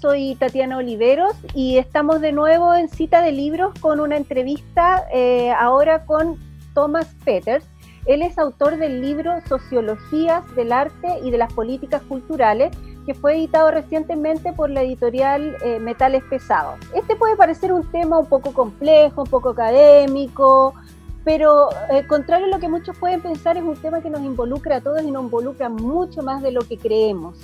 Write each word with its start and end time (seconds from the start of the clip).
soy 0.00 0.34
Tatiana 0.34 0.78
Oliveros 0.78 1.34
y 1.54 1.76
estamos 1.76 2.20
de 2.20 2.32
nuevo 2.32 2.74
en 2.74 2.88
cita 2.88 3.20
de 3.20 3.32
libros 3.32 3.72
con 3.80 4.00
una 4.00 4.16
entrevista 4.16 5.04
eh, 5.12 5.52
ahora 5.52 6.06
con 6.06 6.38
Thomas 6.74 7.14
Peters. 7.24 7.66
Él 8.06 8.22
es 8.22 8.38
autor 8.38 8.78
del 8.78 9.02
libro 9.02 9.32
Sociologías 9.46 10.42
del 10.56 10.72
Arte 10.72 11.18
y 11.22 11.30
de 11.30 11.36
las 11.36 11.52
Políticas 11.52 12.00
Culturales, 12.02 12.70
que 13.04 13.12
fue 13.12 13.36
editado 13.36 13.70
recientemente 13.70 14.54
por 14.54 14.70
la 14.70 14.82
editorial 14.82 15.56
eh, 15.62 15.78
Metales 15.80 16.22
Pesados. 16.30 16.78
Este 16.94 17.14
puede 17.16 17.36
parecer 17.36 17.70
un 17.72 17.90
tema 17.90 18.18
un 18.18 18.26
poco 18.26 18.52
complejo, 18.54 19.22
un 19.22 19.28
poco 19.28 19.50
académico, 19.50 20.74
pero 21.24 21.68
eh, 21.90 22.06
contrario 22.06 22.46
a 22.46 22.50
lo 22.50 22.58
que 22.58 22.68
muchos 22.68 22.96
pueden 22.96 23.20
pensar, 23.20 23.58
es 23.58 23.62
un 23.62 23.76
tema 23.76 24.00
que 24.00 24.08
nos 24.08 24.22
involucra 24.22 24.76
a 24.76 24.80
todos 24.80 25.02
y 25.02 25.10
nos 25.10 25.24
involucra 25.24 25.68
mucho 25.68 26.22
más 26.22 26.42
de 26.42 26.52
lo 26.52 26.62
que 26.62 26.78
creemos. 26.78 27.36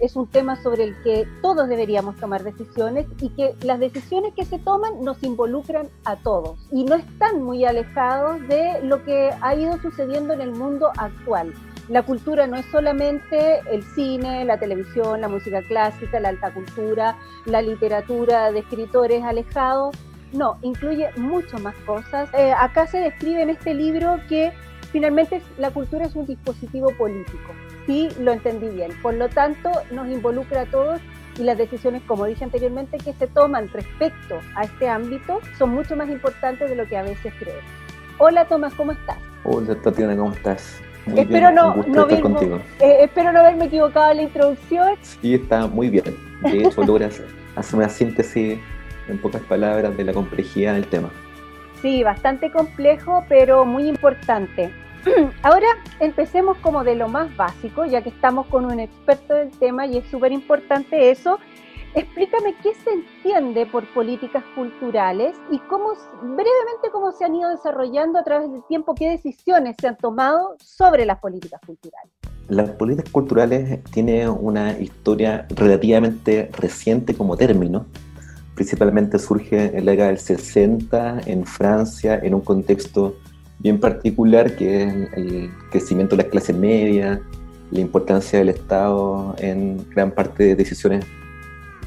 Es 0.00 0.16
un 0.16 0.26
tema 0.26 0.56
sobre 0.62 0.84
el 0.84 1.02
que 1.02 1.28
todos 1.42 1.68
deberíamos 1.68 2.16
tomar 2.16 2.42
decisiones 2.42 3.06
y 3.20 3.28
que 3.30 3.54
las 3.62 3.78
decisiones 3.78 4.32
que 4.34 4.46
se 4.46 4.58
toman 4.58 5.04
nos 5.04 5.22
involucran 5.22 5.88
a 6.04 6.16
todos 6.16 6.58
y 6.72 6.84
no 6.84 6.94
están 6.94 7.42
muy 7.42 7.64
alejados 7.66 8.40
de 8.48 8.80
lo 8.82 9.04
que 9.04 9.30
ha 9.40 9.54
ido 9.54 9.78
sucediendo 9.82 10.32
en 10.32 10.40
el 10.40 10.52
mundo 10.52 10.90
actual. 10.96 11.52
La 11.88 12.02
cultura 12.02 12.46
no 12.46 12.56
es 12.56 12.64
solamente 12.66 13.60
el 13.70 13.82
cine, 13.82 14.44
la 14.44 14.58
televisión, 14.58 15.20
la 15.20 15.28
música 15.28 15.60
clásica, 15.62 16.20
la 16.20 16.30
alta 16.30 16.54
cultura, 16.54 17.16
la 17.44 17.60
literatura 17.60 18.52
de 18.52 18.60
escritores 18.60 19.22
alejados, 19.22 19.94
no, 20.32 20.56
incluye 20.62 21.10
mucho 21.16 21.58
más 21.58 21.74
cosas. 21.86 22.30
Eh, 22.34 22.52
acá 22.52 22.86
se 22.86 22.98
describe 22.98 23.42
en 23.42 23.50
este 23.50 23.74
libro 23.74 24.20
que 24.28 24.52
finalmente 24.92 25.42
la 25.58 25.70
cultura 25.72 26.06
es 26.06 26.14
un 26.14 26.26
dispositivo 26.26 26.90
político. 26.96 27.52
Sí, 27.90 28.08
lo 28.20 28.30
entendí 28.30 28.68
bien. 28.68 28.92
Por 29.02 29.14
lo 29.14 29.28
tanto, 29.28 29.68
nos 29.90 30.06
involucra 30.08 30.60
a 30.60 30.66
todos 30.66 31.00
y 31.36 31.42
las 31.42 31.58
decisiones, 31.58 32.02
como 32.06 32.24
dije 32.24 32.44
anteriormente, 32.44 32.98
que 32.98 33.12
se 33.14 33.26
toman 33.26 33.66
respecto 33.66 34.38
a 34.54 34.62
este 34.62 34.88
ámbito 34.88 35.40
son 35.58 35.70
mucho 35.70 35.96
más 35.96 36.08
importantes 36.08 36.70
de 36.70 36.76
lo 36.76 36.86
que 36.86 36.96
a 36.96 37.02
veces 37.02 37.34
creemos. 37.40 37.64
Hola 38.18 38.44
Tomás, 38.44 38.74
¿cómo 38.74 38.92
estás? 38.92 39.16
Hola 39.42 39.74
Tatiana, 39.74 40.16
¿cómo 40.16 40.32
estás? 40.32 40.80
Muy 41.04 41.18
espero, 41.18 41.50
no, 41.50 41.74
no 41.88 42.08
eh, 42.08 42.62
espero 42.78 43.32
no 43.32 43.40
haberme 43.40 43.64
equivocado 43.64 44.12
en 44.12 44.18
la 44.18 44.22
introducción. 44.22 44.90
Sí, 45.02 45.34
está 45.34 45.66
muy 45.66 45.90
bien. 45.90 46.16
De 46.42 46.58
hecho, 46.62 46.84
logras 46.84 47.20
hacer 47.56 47.76
una 47.76 47.88
síntesis 47.88 48.56
en 49.08 49.18
pocas 49.18 49.42
palabras, 49.42 49.96
de 49.96 50.04
la 50.04 50.12
complejidad 50.12 50.74
del 50.74 50.86
tema. 50.86 51.10
Sí, 51.82 52.04
bastante 52.04 52.52
complejo, 52.52 53.24
pero 53.28 53.64
muy 53.64 53.88
importante. 53.88 54.70
Ahora 55.42 55.66
empecemos 55.98 56.56
como 56.58 56.84
de 56.84 56.94
lo 56.94 57.08
más 57.08 57.34
básico, 57.36 57.84
ya 57.86 58.02
que 58.02 58.10
estamos 58.10 58.46
con 58.46 58.66
un 58.66 58.80
experto 58.80 59.34
del 59.34 59.50
tema 59.50 59.86
y 59.86 59.98
es 59.98 60.06
súper 60.10 60.32
importante 60.32 61.10
eso. 61.10 61.38
Explícame 61.94 62.54
qué 62.62 62.72
se 62.74 62.90
entiende 62.90 63.66
por 63.66 63.84
políticas 63.92 64.44
culturales 64.54 65.34
y 65.50 65.58
cómo, 65.60 65.92
brevemente, 66.22 66.90
cómo 66.92 67.10
se 67.10 67.24
han 67.24 67.34
ido 67.34 67.50
desarrollando 67.50 68.18
a 68.18 68.22
través 68.22 68.52
del 68.52 68.62
tiempo, 68.68 68.94
qué 68.94 69.10
decisiones 69.10 69.74
se 69.80 69.88
han 69.88 69.96
tomado 69.96 70.54
sobre 70.64 71.04
las 71.04 71.18
políticas 71.18 71.60
culturales. 71.66 72.12
Las 72.48 72.70
políticas 72.70 73.10
culturales 73.10 73.82
tienen 73.90 74.28
una 74.28 74.78
historia 74.78 75.46
relativamente 75.50 76.50
reciente 76.52 77.14
como 77.14 77.36
término, 77.36 77.86
principalmente 78.54 79.18
surge 79.18 79.76
en 79.76 79.84
la 79.84 79.92
década 79.92 80.08
del 80.10 80.18
60 80.18 81.22
en 81.26 81.44
Francia, 81.44 82.20
en 82.22 82.34
un 82.34 82.42
contexto 82.42 83.16
bien 83.60 83.78
particular 83.78 84.56
que 84.56 84.84
es 84.84 84.92
el 85.14 85.50
crecimiento 85.70 86.16
de 86.16 86.24
la 86.24 86.28
clase 86.28 86.52
media, 86.52 87.22
la 87.70 87.80
importancia 87.80 88.38
del 88.38 88.48
Estado 88.48 89.34
en 89.38 89.86
gran 89.90 90.10
parte 90.10 90.44
de 90.44 90.54
decisiones 90.56 91.04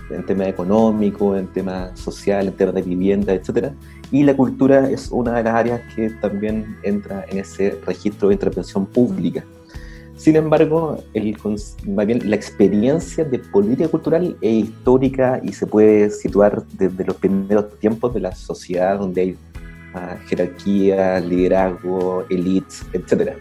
en 0.10 0.26
temas 0.26 0.48
económicos, 0.48 1.38
en 1.40 1.48
temas 1.48 2.00
sociales, 2.00 2.52
en 2.52 2.58
temas 2.58 2.76
de 2.76 2.82
vivienda, 2.84 3.34
etc. 3.34 3.72
Y 4.12 4.24
la 4.24 4.36
cultura 4.36 4.90
es 4.90 5.10
una 5.12 5.38
de 5.38 5.44
las 5.44 5.56
áreas 5.56 5.82
que 5.96 6.10
también 6.10 6.78
entra 6.84 7.26
en 7.30 7.40
ese 7.40 7.80
registro 7.86 8.30
de 8.30 8.36
intervención 8.36 8.86
pública. 8.86 9.44
Sin 10.16 10.36
embargo, 10.36 11.04
el, 11.14 11.36
la 11.96 12.36
experiencia 12.36 13.26
de 13.26 13.40
política 13.40 13.90
cultural 13.90 14.38
es 14.42 14.66
histórica 14.66 15.42
y 15.44 15.52
se 15.52 15.66
puede 15.66 16.10
situar 16.12 16.64
desde 16.78 17.04
los 17.04 17.16
primeros 17.16 17.78
tiempos 17.80 18.14
de 18.14 18.20
la 18.20 18.34
sociedad 18.34 19.00
donde 19.00 19.22
hay 19.22 19.38
uh, 19.96 20.18
jerarquía, 20.28 21.20
liderazgo, 21.20 22.26
elites, 22.30 22.86
etc. 22.94 23.34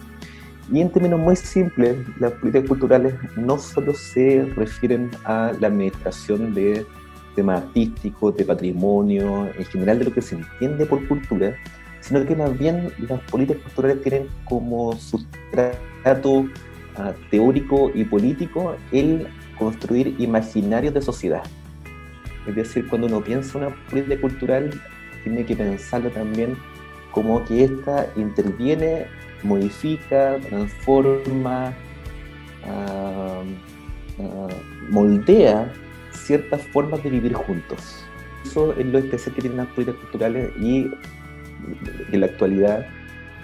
Y 0.73 0.81
en 0.81 0.91
términos 0.91 1.21
muy 1.21 1.37
simples, 1.37 1.97
las 2.19 2.33
políticas 2.33 2.69
culturales 2.69 3.15
no 3.37 3.59
solo 3.59 3.95
se 3.95 4.51
refieren 4.57 5.11
a 5.25 5.53
la 5.61 5.69
administración 5.69 6.55
de 6.55 6.87
temas 7.35 7.63
artísticos, 7.63 8.37
de 8.37 8.45
patrimonio, 8.45 9.49
en 9.59 9.65
general 9.67 9.99
de 9.99 10.07
lo 10.07 10.13
que 10.13 10.23
se 10.23 10.37
entiende 10.37 10.87
por 10.87 11.07
cultura, 11.09 11.57
sino 12.01 12.25
que 12.25 12.37
más 12.37 12.57
bien 12.59 12.93
las 13.09 13.21
políticas 13.23 13.63
culturales 13.63 14.03
tienen 14.03 14.29
como 14.45 14.93
sustrato 14.97 16.47
ah, 16.97 17.13
teórico 17.31 17.91
y 17.95 18.05
político 18.05 18.77
el 18.93 19.29
construir 19.59 20.15
imaginarios 20.19 20.95
de 20.95 21.03
sociedad. 21.03 21.43
Es 22.47 22.57
decir, 22.57 22.89
cuando 22.89 23.07
uno 23.07 23.23
piensa 23.23 23.59
una 23.59 23.71
política 23.89 24.21
cultural, 24.21 24.71
tiene 25.23 25.45
que 25.45 25.57
pensarlo 25.57 26.11
también 26.11 26.57
como 27.13 27.45
que 27.45 27.65
ésta 27.65 28.09
interviene, 28.17 29.07
modifica, 29.43 30.39
transforma, 30.41 31.75
ah, 32.67 33.43
ah, 34.19 34.49
moldea 34.91 35.73
ciertas 36.13 36.63
formas 36.69 37.03
de 37.03 37.11
vivir 37.11 37.35
juntos. 37.35 38.05
Eso 38.45 38.75
es 38.77 38.87
lo 38.87 38.99
especial 38.99 39.35
que 39.35 39.41
tienen 39.43 39.59
las 39.59 39.69
políticas 39.69 40.01
culturales 40.01 40.51
y 40.61 40.91
en 42.11 42.21
la 42.21 42.27
actualidad 42.27 42.87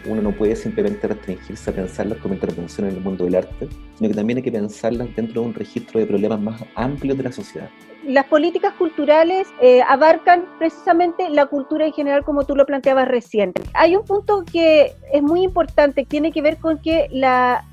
uno 0.06 0.22
no 0.22 0.32
puede 0.32 0.56
simplemente 0.56 1.06
restringirse 1.06 1.70
a 1.70 1.74
pensarlas 1.74 2.18
como 2.18 2.34
intervención 2.34 2.88
en 2.88 2.96
el 2.96 3.00
mundo 3.00 3.24
del 3.24 3.36
arte, 3.36 3.68
sino 3.96 4.08
que 4.08 4.14
también 4.14 4.38
hay 4.38 4.42
que 4.42 4.52
pensarlas 4.52 5.14
dentro 5.14 5.42
de 5.42 5.48
un 5.48 5.54
registro 5.54 6.00
de 6.00 6.06
problemas 6.06 6.40
más 6.40 6.64
amplios 6.74 7.16
de 7.18 7.24
la 7.24 7.32
sociedad 7.32 7.68
las 8.08 8.24
políticas 8.24 8.72
culturales 8.74 9.48
eh, 9.60 9.82
abarcan 9.86 10.46
precisamente 10.58 11.28
la 11.28 11.44
cultura 11.44 11.84
en 11.84 11.92
general 11.92 12.24
como 12.24 12.44
tú 12.44 12.56
lo 12.56 12.64
planteabas 12.64 13.06
recién. 13.06 13.52
Hay 13.74 13.96
un 13.96 14.04
punto 14.04 14.44
que 14.50 14.94
es 15.12 15.22
muy 15.22 15.42
importante, 15.42 16.06
tiene 16.06 16.32
que 16.32 16.40
ver 16.40 16.56
con 16.56 16.78
que 16.78 17.08
la, 17.12 17.64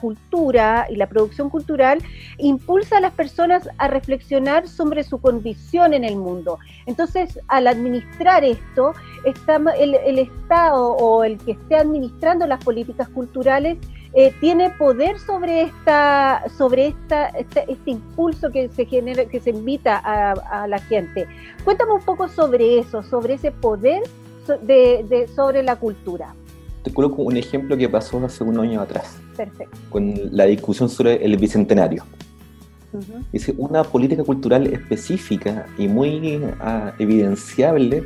cultura 0.00 0.86
y 0.88 0.94
la 0.94 1.08
producción 1.08 1.50
cultural 1.50 1.98
impulsa 2.38 2.98
a 2.98 3.00
las 3.00 3.12
personas 3.14 3.68
a 3.78 3.88
reflexionar 3.88 4.68
sobre 4.68 5.02
su 5.02 5.20
condición 5.20 5.92
en 5.92 6.04
el 6.04 6.14
mundo. 6.14 6.58
Entonces, 6.86 7.40
al 7.48 7.66
administrar 7.66 8.44
esto, 8.44 8.92
el, 9.24 9.94
el 9.96 10.18
Estado 10.20 10.92
o 10.92 11.24
el 11.24 11.36
que 11.38 11.52
esté 11.52 11.74
administrando 11.74 12.46
las 12.46 12.62
políticas 12.62 13.08
culturales 13.08 13.76
eh, 14.12 14.32
tiene 14.40 14.70
poder 14.70 15.20
sobre 15.20 15.62
esta 15.62 16.42
sobre 16.56 16.88
esta, 16.88 17.28
este, 17.28 17.64
este 17.70 17.92
impulso 17.92 18.50
que 18.50 18.68
se 18.68 18.84
genera 18.84 19.24
que 19.26 19.38
se 19.38 19.50
invita 19.50 19.96
a, 19.98 20.66
la 20.66 20.78
gente. 20.80 21.28
Cuéntame 21.64 21.92
un 21.92 22.02
poco 22.02 22.28
sobre 22.28 22.80
eso 22.80 23.02
sobre 23.02 23.34
ese 23.34 23.52
poder 23.52 24.02
de, 24.62 25.28
sobre 25.34 25.62
la 25.62 25.76
cultura. 25.76 26.34
Te 26.82 26.92
coloco 26.92 27.22
un 27.22 27.36
ejemplo 27.36 27.76
que 27.76 27.88
pasó 27.88 28.24
hace 28.24 28.42
unos 28.42 28.64
años 28.64 28.82
atrás 28.82 29.16
Perfecto. 29.36 29.76
con 29.90 30.14
la 30.32 30.46
discusión 30.46 30.88
sobre 30.88 31.24
el 31.24 31.36
bicentenario. 31.36 32.04
Dice, 33.30 33.54
una 33.56 33.84
política 33.84 34.24
cultural 34.24 34.66
específica 34.66 35.66
y 35.78 35.86
muy 35.86 36.42
ah, 36.58 36.92
evidenciable 36.98 38.04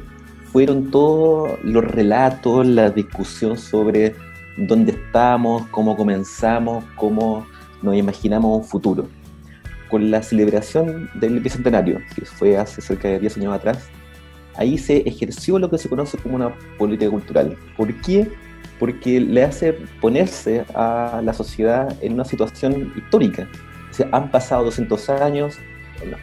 fueron 0.53 0.91
todos 0.91 1.53
los 1.65 1.83
relatos, 1.83 2.67
la 2.67 2.91
discusión 2.91 3.57
sobre 3.57 4.15
dónde 4.57 4.93
estamos, 4.93 5.67
cómo 5.69 5.97
comenzamos, 5.97 6.85
cómo 6.97 7.47
nos 7.83 7.97
imaginamos 7.97 8.59
un 8.59 8.65
futuro. 8.65 9.09
Con 9.91 10.11
la 10.11 10.23
celebración 10.23 11.11
del 11.15 11.41
Bicentenario, 11.41 12.01
que 12.15 12.25
fue 12.25 12.57
hace 12.57 12.81
cerca 12.81 13.09
de 13.09 13.21
10 13.21 13.39
años 13.39 13.55
atrás, 13.55 13.89
ahí 14.57 14.79
se 14.79 14.99
ejerció 15.09 15.59
lo 15.59 15.71
que 15.71 15.79
se 15.79 15.89
conoce 15.89 16.19
como 16.19 16.37
una 16.37 16.55
política 16.79 17.11
cultural. 17.11 17.57
¿Por 17.77 17.95
qué? 18.01 18.31
Porque 18.79 19.21
le 19.21 19.45
hace 19.45 19.75
ponerse 20.01 20.65
a 20.75 21.21
la 21.23 21.33
sociedad 21.33 21.97
en 22.01 22.15
una 22.15 22.25
situación 22.25 22.93
histórica. 22.97 23.49
O 24.01 24.17
han 24.17 24.31
pasado 24.31 24.65
200 24.65 25.11
años, 25.11 25.59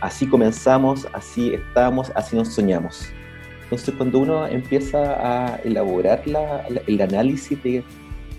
así 0.01 0.27
comenzamos, 0.27 1.07
así 1.13 1.53
estamos, 1.53 2.11
así 2.15 2.35
nos 2.35 2.49
soñamos. 2.49 3.07
Entonces, 3.63 3.93
cuando 3.95 4.19
uno 4.19 4.47
empieza 4.47 4.99
a 4.99 5.55
elaborar 5.63 6.23
el 6.87 7.01
análisis 7.01 7.63
de 7.63 7.81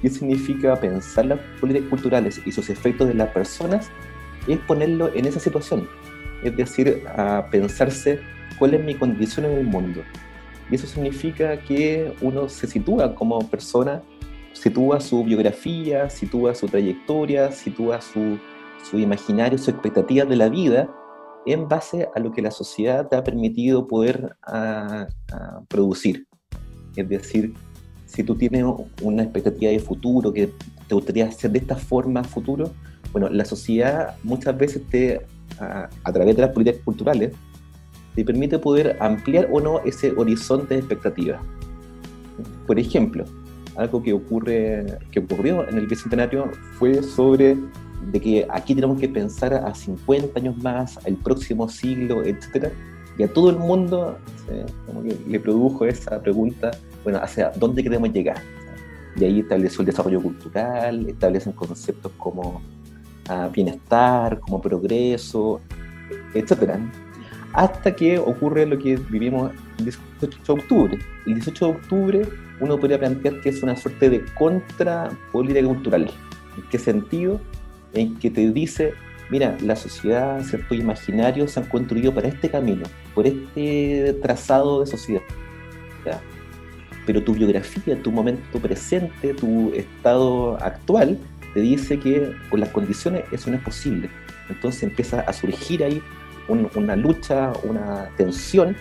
qué 0.03 0.11
significa 0.11 0.77
pensar 0.77 1.27
las 1.27 1.39
políticas 1.61 1.89
culturales 1.89 2.41
y 2.45 2.53
sus 2.53 2.69
efectos 2.69 3.09
en 3.09 3.19
las 3.19 3.31
personas, 3.31 3.91
es 4.49 4.59
ponerlo 4.59 5.15
en 5.15 5.25
esa 5.27 5.39
situación. 5.39 5.89
Es 6.43 6.57
decir, 6.57 7.05
a 7.17 7.47
pensarse 7.51 8.21
cuál 8.59 8.75
es 8.75 8.85
mi 8.85 8.95
condición 8.95 9.47
en 9.47 9.53
el 9.53 9.65
mundo. 9.65 10.03
Y 10.71 10.75
eso 10.75 10.87
significa 10.87 11.57
que 11.61 12.13
uno 12.21 12.49
se 12.49 12.67
sitúa 12.67 13.15
como 13.15 13.49
persona, 13.49 14.03
sitúa 14.53 15.01
su 15.01 15.23
biografía, 15.23 16.11
sitúa 16.11 16.55
su 16.55 16.67
trayectoria, 16.67 17.53
sitúa 17.53 18.01
su, 18.01 18.39
su 18.83 18.99
imaginario, 18.99 19.57
su 19.57 19.71
expectativa 19.71 20.25
de 20.25 20.37
la 20.37 20.49
vida 20.49 20.89
en 21.47 21.69
base 21.69 22.09
a 22.15 22.21
lo 22.21 22.33
que 22.33 22.43
la 22.43 22.51
sociedad 22.51 23.09
te 23.09 23.17
ha 23.17 23.25
permitido 23.25 23.87
poder 23.87 24.37
producir. 25.69 26.27
Es 26.97 27.09
decir, 27.09 27.55
si 28.12 28.23
tú 28.23 28.35
tienes 28.35 28.64
una 29.03 29.23
expectativa 29.23 29.70
de 29.70 29.79
futuro 29.79 30.32
que 30.32 30.53
te 30.87 30.94
gustaría 30.94 31.26
hacer 31.26 31.50
de 31.50 31.59
esta 31.59 31.76
forma 31.76 32.23
futuro, 32.23 32.70
bueno, 33.12 33.29
la 33.31 33.44
sociedad 33.44 34.17
muchas 34.23 34.56
veces 34.56 34.82
te, 34.91 35.26
a, 35.59 35.88
a 36.05 36.12
través 36.12 36.37
de 36.37 36.43
las 36.43 36.50
políticas 36.50 36.82
culturales, 36.85 37.32
te 38.14 38.25
permite 38.25 38.59
poder 38.59 38.97
ampliar 39.00 39.49
o 39.50 39.61
no 39.61 39.81
ese 39.81 40.12
horizonte 40.12 40.75
de 40.75 40.81
expectativas. 40.81 41.41
Por 42.67 42.79
ejemplo, 42.79 43.25
algo 43.76 44.03
que 44.03 44.12
ocurre, 44.12 44.99
que 45.11 45.20
ocurrió 45.20 45.67
en 45.67 45.79
el 45.79 45.87
bicentenario 45.87 46.50
fue 46.79 47.03
sobre 47.03 47.56
de 48.11 48.20
que 48.20 48.47
aquí 48.50 48.75
tenemos 48.75 49.00
que 49.00 49.08
pensar 49.08 49.55
a 49.55 49.75
50 49.75 50.38
años 50.38 50.56
más, 50.58 50.99
al 51.06 51.15
próximo 51.17 51.69
siglo, 51.69 52.23
etcétera, 52.25 52.73
y 53.17 53.23
a 53.23 53.32
todo 53.32 53.50
el 53.50 53.56
mundo 53.56 54.19
le 55.29 55.41
produjo 55.41 55.87
esa 55.87 56.20
pregunta, 56.20 56.73
bueno, 57.03 57.19
¿hacia 57.23 57.51
dónde 57.51 57.83
queremos 57.83 58.13
llegar? 58.13 58.43
Y 59.17 59.25
ahí 59.25 59.41
estableció 59.41 59.81
el 59.81 59.87
desarrollo 59.87 60.23
cultural, 60.23 61.09
establecen 61.09 61.53
conceptos 61.53 62.13
como 62.17 62.63
ah, 63.29 63.51
bienestar, 63.53 64.41
como 64.41 64.61
progreso, 64.61 65.61
etcétera 66.35 66.81
hasta 67.53 67.95
que 67.95 68.19
ocurre 68.19 68.67
lo 68.67 68.79
que 68.79 68.97
vivimos 68.97 69.53
el 69.79 69.85
18 69.85 70.55
de 70.55 70.61
octubre. 70.61 70.99
El 71.27 71.35
18 71.35 71.67
de 71.67 71.73
octubre 71.73 72.29
uno 72.61 72.79
podría 72.79 72.99
plantear 72.99 73.41
que 73.41 73.51
es 73.51 73.63
una 73.63 73.77
suerte 73.77 74.09
de 74.09 74.25
contra 74.39 75.11
política 75.33 75.67
cultural. 75.67 76.11
¿En 76.57 76.63
qué 76.71 76.79
sentido? 76.79 77.41
En 77.93 78.17
que 78.19 78.31
te 78.31 78.51
dice, 78.51 78.95
mira, 79.31 79.57
la 79.61 79.77
sociedad, 79.77 80.43
ciertos 80.43 80.79
imaginarios 80.79 81.53
se 81.53 81.61
han 81.61 81.67
construido 81.67 82.15
para 82.15 82.29
este 82.29 82.49
camino, 82.49 82.85
por 83.15 83.27
este 83.27 84.17
trazado 84.23 84.81
de 84.81 84.87
sociedad. 84.87 85.23
Pero 87.07 87.23
tu 87.23 87.35
biografía, 87.35 88.01
tu 88.03 88.13
momento 88.13 88.59
presente, 88.61 89.35
tu 89.35 89.73
estado 89.75 90.57
actual, 90.63 91.19
te 91.55 91.61
dice 91.61 91.99
que 91.99 92.33
con 92.49 92.61
las 92.61 92.71
condiciones 92.71 93.25
eso 93.33 93.51
no 93.51 93.57
es 93.57 93.63
posible. 93.63 94.09
Entonces 94.49 94.83
empieza 94.85 95.21
a 95.21 95.33
surgir 95.33 95.85
ahí 95.85 96.03
una 96.49 96.97
lucha, 96.97 97.53
una 97.65 98.11
tensión 98.17 98.77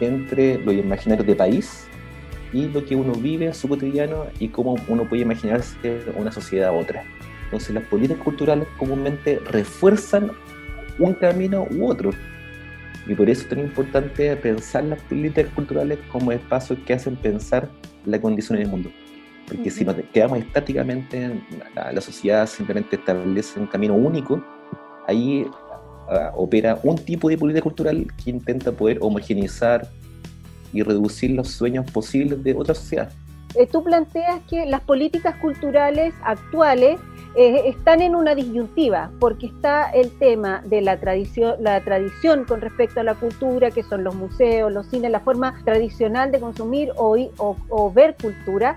entre 0.00 0.58
los 0.64 0.74
imaginarios 0.74 1.26
de 1.26 1.34
país 1.34 1.86
y 2.52 2.68
lo 2.68 2.84
que 2.84 2.96
uno 2.96 3.12
vive 3.12 3.46
en 3.46 3.54
su 3.54 3.68
cotidiano 3.68 4.26
y 4.38 4.48
cómo 4.48 4.76
uno 4.88 5.08
puede 5.08 5.22
imaginarse 5.22 6.02
una 6.16 6.32
sociedad 6.32 6.68
a 6.68 6.72
otra. 6.72 7.04
Entonces 7.44 7.74
las 7.74 7.84
políticas 7.84 8.22
culturales 8.22 8.66
comúnmente 8.78 9.40
refuerzan 9.50 10.32
un 10.98 11.14
camino 11.14 11.66
u 11.70 11.86
otro. 11.86 12.10
Y 13.06 13.14
por 13.14 13.28
eso 13.28 13.42
es 13.42 13.48
tan 13.48 13.58
importante 13.58 14.36
pensar 14.36 14.84
las 14.84 15.00
políticas 15.02 15.52
culturales 15.54 15.98
como 16.10 16.32
espacios 16.32 16.78
que 16.86 16.94
hacen 16.94 17.16
pensar 17.16 17.68
la 18.04 18.20
condición 18.20 18.58
del 18.58 18.68
mundo. 18.68 18.90
Porque 19.48 19.70
si 19.70 19.84
nos 19.84 19.96
quedamos 20.12 20.38
estáticamente, 20.38 21.42
la, 21.74 21.92
la 21.92 22.00
sociedad 22.00 22.46
simplemente 22.46 22.96
establece 22.96 23.58
un 23.58 23.66
camino 23.66 23.94
único, 23.94 24.42
ahí 25.08 25.46
opera 26.34 26.78
un 26.82 26.96
tipo 26.96 27.28
de 27.28 27.38
política 27.38 27.62
cultural 27.62 28.06
que 28.22 28.30
intenta 28.30 28.72
poder 28.72 28.98
homogeneizar 29.00 29.88
y 30.72 30.82
reducir 30.82 31.30
los 31.32 31.48
sueños 31.48 31.90
posibles 31.90 32.42
de 32.42 32.54
otra 32.54 32.74
sociedad. 32.74 33.10
Eh, 33.54 33.66
tú 33.70 33.84
planteas 33.84 34.40
que 34.48 34.64
las 34.64 34.80
políticas 34.80 35.36
culturales 35.36 36.14
actuales 36.24 36.98
eh, 37.34 37.62
están 37.66 38.02
en 38.02 38.14
una 38.14 38.34
disyuntiva, 38.34 39.10
porque 39.18 39.46
está 39.46 39.90
el 39.90 40.10
tema 40.18 40.62
de 40.66 40.82
la 40.82 41.00
tradición, 41.00 41.56
la 41.60 41.82
tradición 41.82 42.44
con 42.44 42.60
respecto 42.60 43.00
a 43.00 43.04
la 43.04 43.14
cultura, 43.14 43.70
que 43.70 43.82
son 43.82 44.04
los 44.04 44.14
museos, 44.14 44.70
los 44.70 44.86
cines, 44.88 45.10
la 45.10 45.20
forma 45.20 45.54
tradicional 45.64 46.30
de 46.30 46.40
consumir 46.40 46.90
o, 46.96 47.16
o, 47.38 47.92
ver 47.92 48.16
cultura, 48.20 48.76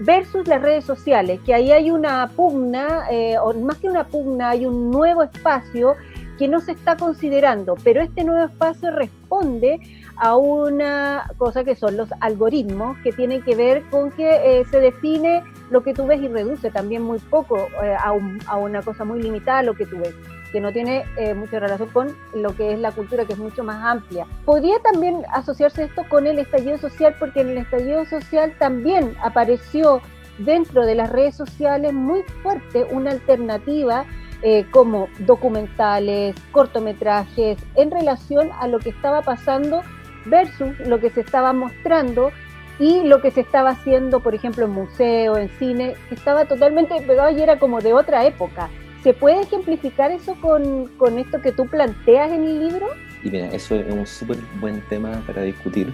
versus 0.00 0.48
las 0.48 0.60
redes 0.60 0.84
sociales, 0.84 1.38
que 1.46 1.54
ahí 1.54 1.70
hay 1.70 1.92
una 1.92 2.28
pugna, 2.34 3.04
eh, 3.12 3.38
o 3.38 3.54
más 3.54 3.78
que 3.78 3.88
una 3.88 4.04
pugna, 4.04 4.50
hay 4.50 4.66
un 4.66 4.90
nuevo 4.90 5.22
espacio 5.22 5.94
que 6.36 6.48
no 6.48 6.60
se 6.60 6.72
está 6.72 6.96
considerando, 6.96 7.76
pero 7.84 8.02
este 8.02 8.24
nuevo 8.24 8.44
espacio 8.44 8.90
responde 8.90 9.78
a 10.16 10.36
una 10.36 11.30
cosa 11.38 11.64
que 11.64 11.74
son 11.74 11.96
los 11.96 12.08
algoritmos, 12.20 12.96
que 12.98 13.12
tienen 13.12 13.42
que 13.42 13.54
ver 13.54 13.82
con 13.90 14.10
que 14.12 14.60
eh, 14.60 14.64
se 14.70 14.80
define 14.80 15.42
lo 15.70 15.82
que 15.82 15.94
tú 15.94 16.06
ves 16.06 16.20
y 16.20 16.28
reduce 16.28 16.70
también 16.70 17.02
muy 17.02 17.18
poco 17.18 17.68
eh, 17.82 17.96
a, 17.98 18.56
una 18.56 18.82
cosa 18.82 19.04
muy 19.04 19.22
limitada 19.22 19.62
lo 19.62 19.74
que 19.74 19.86
tú 19.86 19.98
ves 19.98 20.14
que 20.52 20.60
no 20.60 20.72
tiene 20.72 21.04
eh, 21.16 21.34
mucha 21.34 21.58
relación 21.58 21.88
con 21.88 22.16
lo 22.32 22.54
que 22.54 22.74
es 22.74 22.78
la 22.78 22.92
cultura, 22.92 23.24
que 23.24 23.32
es 23.32 23.40
mucho 23.40 23.64
más 23.64 23.84
amplia. 23.84 24.24
Podría 24.44 24.78
también 24.84 25.22
asociarse 25.32 25.82
esto 25.82 26.04
con 26.08 26.28
el 26.28 26.38
estallido 26.38 26.78
social, 26.78 27.16
porque 27.18 27.40
en 27.40 27.48
el 27.48 27.58
estallido 27.58 28.04
social 28.04 28.54
también 28.56 29.16
apareció 29.20 30.00
dentro 30.38 30.86
de 30.86 30.94
las 30.94 31.10
redes 31.10 31.34
sociales 31.34 31.92
muy 31.92 32.22
fuerte 32.44 32.86
una 32.92 33.10
alternativa 33.10 34.04
eh, 34.42 34.66
como 34.70 35.08
documentales, 35.20 36.36
cortometrajes, 36.52 37.58
en 37.76 37.90
relación 37.90 38.50
a 38.60 38.68
lo 38.68 38.78
que 38.78 38.90
estaba 38.90 39.22
pasando 39.22 39.82
versus 40.26 40.78
lo 40.80 41.00
que 41.00 41.10
se 41.10 41.20
estaba 41.20 41.52
mostrando 41.52 42.30
y 42.78 43.02
lo 43.04 43.20
que 43.20 43.30
se 43.30 43.40
estaba 43.40 43.70
haciendo, 43.70 44.20
por 44.20 44.34
ejemplo, 44.34 44.64
en 44.64 44.72
museo, 44.72 45.36
en 45.36 45.48
cine, 45.58 45.94
estaba 46.10 46.44
totalmente 46.46 47.00
pegado 47.02 47.36
y 47.36 47.40
era 47.40 47.58
como 47.58 47.80
de 47.80 47.92
otra 47.92 48.26
época. 48.26 48.68
¿Se 49.02 49.12
puede 49.12 49.42
ejemplificar 49.42 50.10
eso 50.10 50.34
con, 50.40 50.88
con 50.96 51.18
esto 51.18 51.40
que 51.40 51.52
tú 51.52 51.66
planteas 51.66 52.32
en 52.32 52.44
el 52.44 52.68
libro? 52.68 52.86
Y 53.22 53.30
mira, 53.30 53.48
eso 53.48 53.74
es 53.74 53.92
un 53.92 54.06
súper 54.06 54.38
buen 54.60 54.80
tema 54.88 55.22
para 55.26 55.42
discutir, 55.42 55.92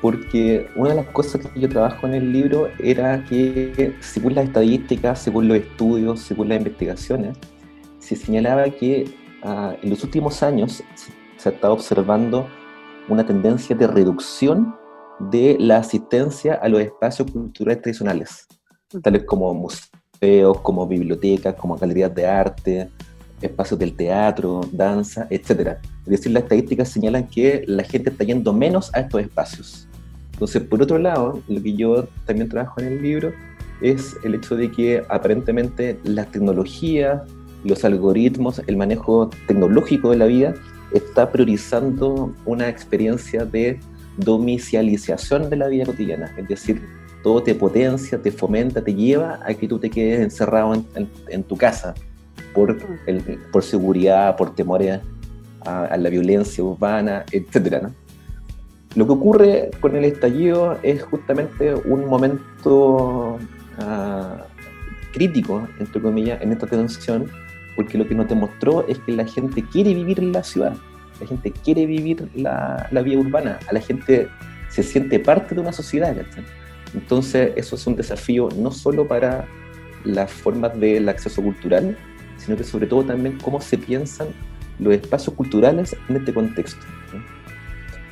porque 0.00 0.68
una 0.76 0.90
de 0.90 0.96
las 0.96 1.06
cosas 1.06 1.46
que 1.46 1.60
yo 1.60 1.68
trabajo 1.68 2.06
en 2.06 2.14
el 2.14 2.32
libro 2.32 2.68
era 2.78 3.24
que, 3.24 3.94
según 4.00 4.34
las 4.34 4.46
estadísticas, 4.46 5.22
según 5.22 5.48
los 5.48 5.58
estudios, 5.58 6.20
según 6.20 6.48
las 6.48 6.58
investigaciones, 6.58 7.38
se 7.98 8.16
señalaba 8.16 8.64
que 8.64 9.08
ah, 9.42 9.74
en 9.80 9.90
los 9.90 10.04
últimos 10.04 10.42
años 10.42 10.82
se 11.36 11.48
ha 11.48 11.52
estado 11.52 11.72
observando 11.72 12.48
una 13.08 13.24
tendencia 13.26 13.76
de 13.76 13.86
reducción 13.86 14.74
de 15.18 15.56
la 15.58 15.78
asistencia 15.78 16.54
a 16.54 16.68
los 16.68 16.80
espacios 16.80 17.30
culturales 17.30 17.82
tradicionales, 17.82 18.46
tales 19.02 19.24
como 19.24 19.52
museos, 19.54 20.60
como 20.62 20.86
bibliotecas, 20.86 21.54
como 21.54 21.76
galerías 21.76 22.14
de 22.14 22.26
arte, 22.26 22.90
espacios 23.40 23.78
del 23.78 23.94
teatro, 23.94 24.62
danza, 24.72 25.26
etc. 25.30 25.78
Es 26.04 26.10
decir, 26.10 26.32
las 26.32 26.44
estadísticas 26.44 26.88
señalan 26.88 27.28
que 27.28 27.64
la 27.66 27.84
gente 27.84 28.10
está 28.10 28.24
yendo 28.24 28.52
menos 28.52 28.94
a 28.94 29.00
estos 29.00 29.20
espacios. 29.20 29.88
Entonces, 30.32 30.62
por 30.62 30.82
otro 30.82 30.98
lado, 30.98 31.40
lo 31.48 31.62
que 31.62 31.74
yo 31.74 32.08
también 32.26 32.48
trabajo 32.48 32.80
en 32.80 32.88
el 32.88 33.02
libro 33.02 33.32
es 33.80 34.16
el 34.24 34.34
hecho 34.34 34.56
de 34.56 34.70
que 34.70 35.02
aparentemente 35.08 35.98
las 36.04 36.30
tecnologías, 36.30 37.22
los 37.64 37.84
algoritmos, 37.84 38.60
el 38.66 38.76
manejo 38.76 39.30
tecnológico 39.46 40.10
de 40.10 40.16
la 40.16 40.26
vida, 40.26 40.54
está 40.94 41.30
priorizando 41.30 42.32
una 42.46 42.68
experiencia 42.68 43.44
de 43.44 43.80
domicialización 44.16 45.50
de 45.50 45.56
la 45.56 45.68
vida 45.68 45.84
cotidiana. 45.84 46.32
Es 46.36 46.48
decir, 46.48 46.80
todo 47.22 47.42
te 47.42 47.54
potencia, 47.54 48.20
te 48.20 48.30
fomenta, 48.30 48.82
te 48.82 48.94
lleva 48.94 49.40
a 49.44 49.54
que 49.54 49.66
tú 49.66 49.78
te 49.78 49.90
quedes 49.90 50.20
encerrado 50.20 50.84
en, 51.28 51.42
tu 51.42 51.56
casa 51.56 51.94
por, 52.52 52.78
por 53.50 53.62
seguridad, 53.62 54.36
por 54.36 54.54
temores 54.54 55.00
a, 55.64 55.96
la 55.96 56.08
violencia 56.10 56.62
urbana, 56.62 57.24
etc. 57.32 57.88
Lo 58.94 59.06
que 59.06 59.12
ocurre 59.12 59.70
con 59.80 59.96
el 59.96 60.04
estallido 60.04 60.78
es 60.82 61.02
justamente 61.02 61.74
un 61.74 62.06
momento 62.06 63.38
ah, 63.78 64.44
crítico, 65.12 65.66
entre 65.80 66.00
comillas, 66.00 66.40
en 66.42 66.52
esta 66.52 66.66
tensión 66.66 67.30
porque 67.76 67.98
lo 67.98 68.06
que 68.06 68.14
nos 68.14 68.28
demostró 68.28 68.86
es 68.88 68.98
que 69.00 69.12
la 69.12 69.26
gente 69.26 69.62
quiere 69.62 69.94
vivir 69.94 70.18
en 70.20 70.32
la 70.32 70.42
ciudad, 70.42 70.76
la 71.20 71.26
gente 71.26 71.52
quiere 71.52 71.86
vivir 71.86 72.28
la, 72.34 72.88
la 72.90 73.02
vida 73.02 73.18
urbana, 73.18 73.58
a 73.68 73.72
la 73.72 73.80
gente 73.80 74.28
se 74.68 74.82
siente 74.82 75.18
parte 75.20 75.54
de 75.54 75.60
una 75.60 75.72
sociedad. 75.72 76.16
Entonces 76.94 77.52
eso 77.56 77.76
es 77.76 77.86
un 77.86 77.96
desafío 77.96 78.48
no 78.56 78.70
solo 78.70 79.06
para 79.06 79.46
las 80.04 80.30
formas 80.30 80.78
del 80.78 81.08
acceso 81.08 81.42
cultural, 81.42 81.96
sino 82.36 82.56
que 82.56 82.64
sobre 82.64 82.86
todo 82.86 83.04
también 83.04 83.38
cómo 83.42 83.60
se 83.60 83.78
piensan 83.78 84.28
los 84.78 84.94
espacios 84.94 85.34
culturales 85.34 85.96
en 86.08 86.16
este 86.16 86.34
contexto. 86.34 86.84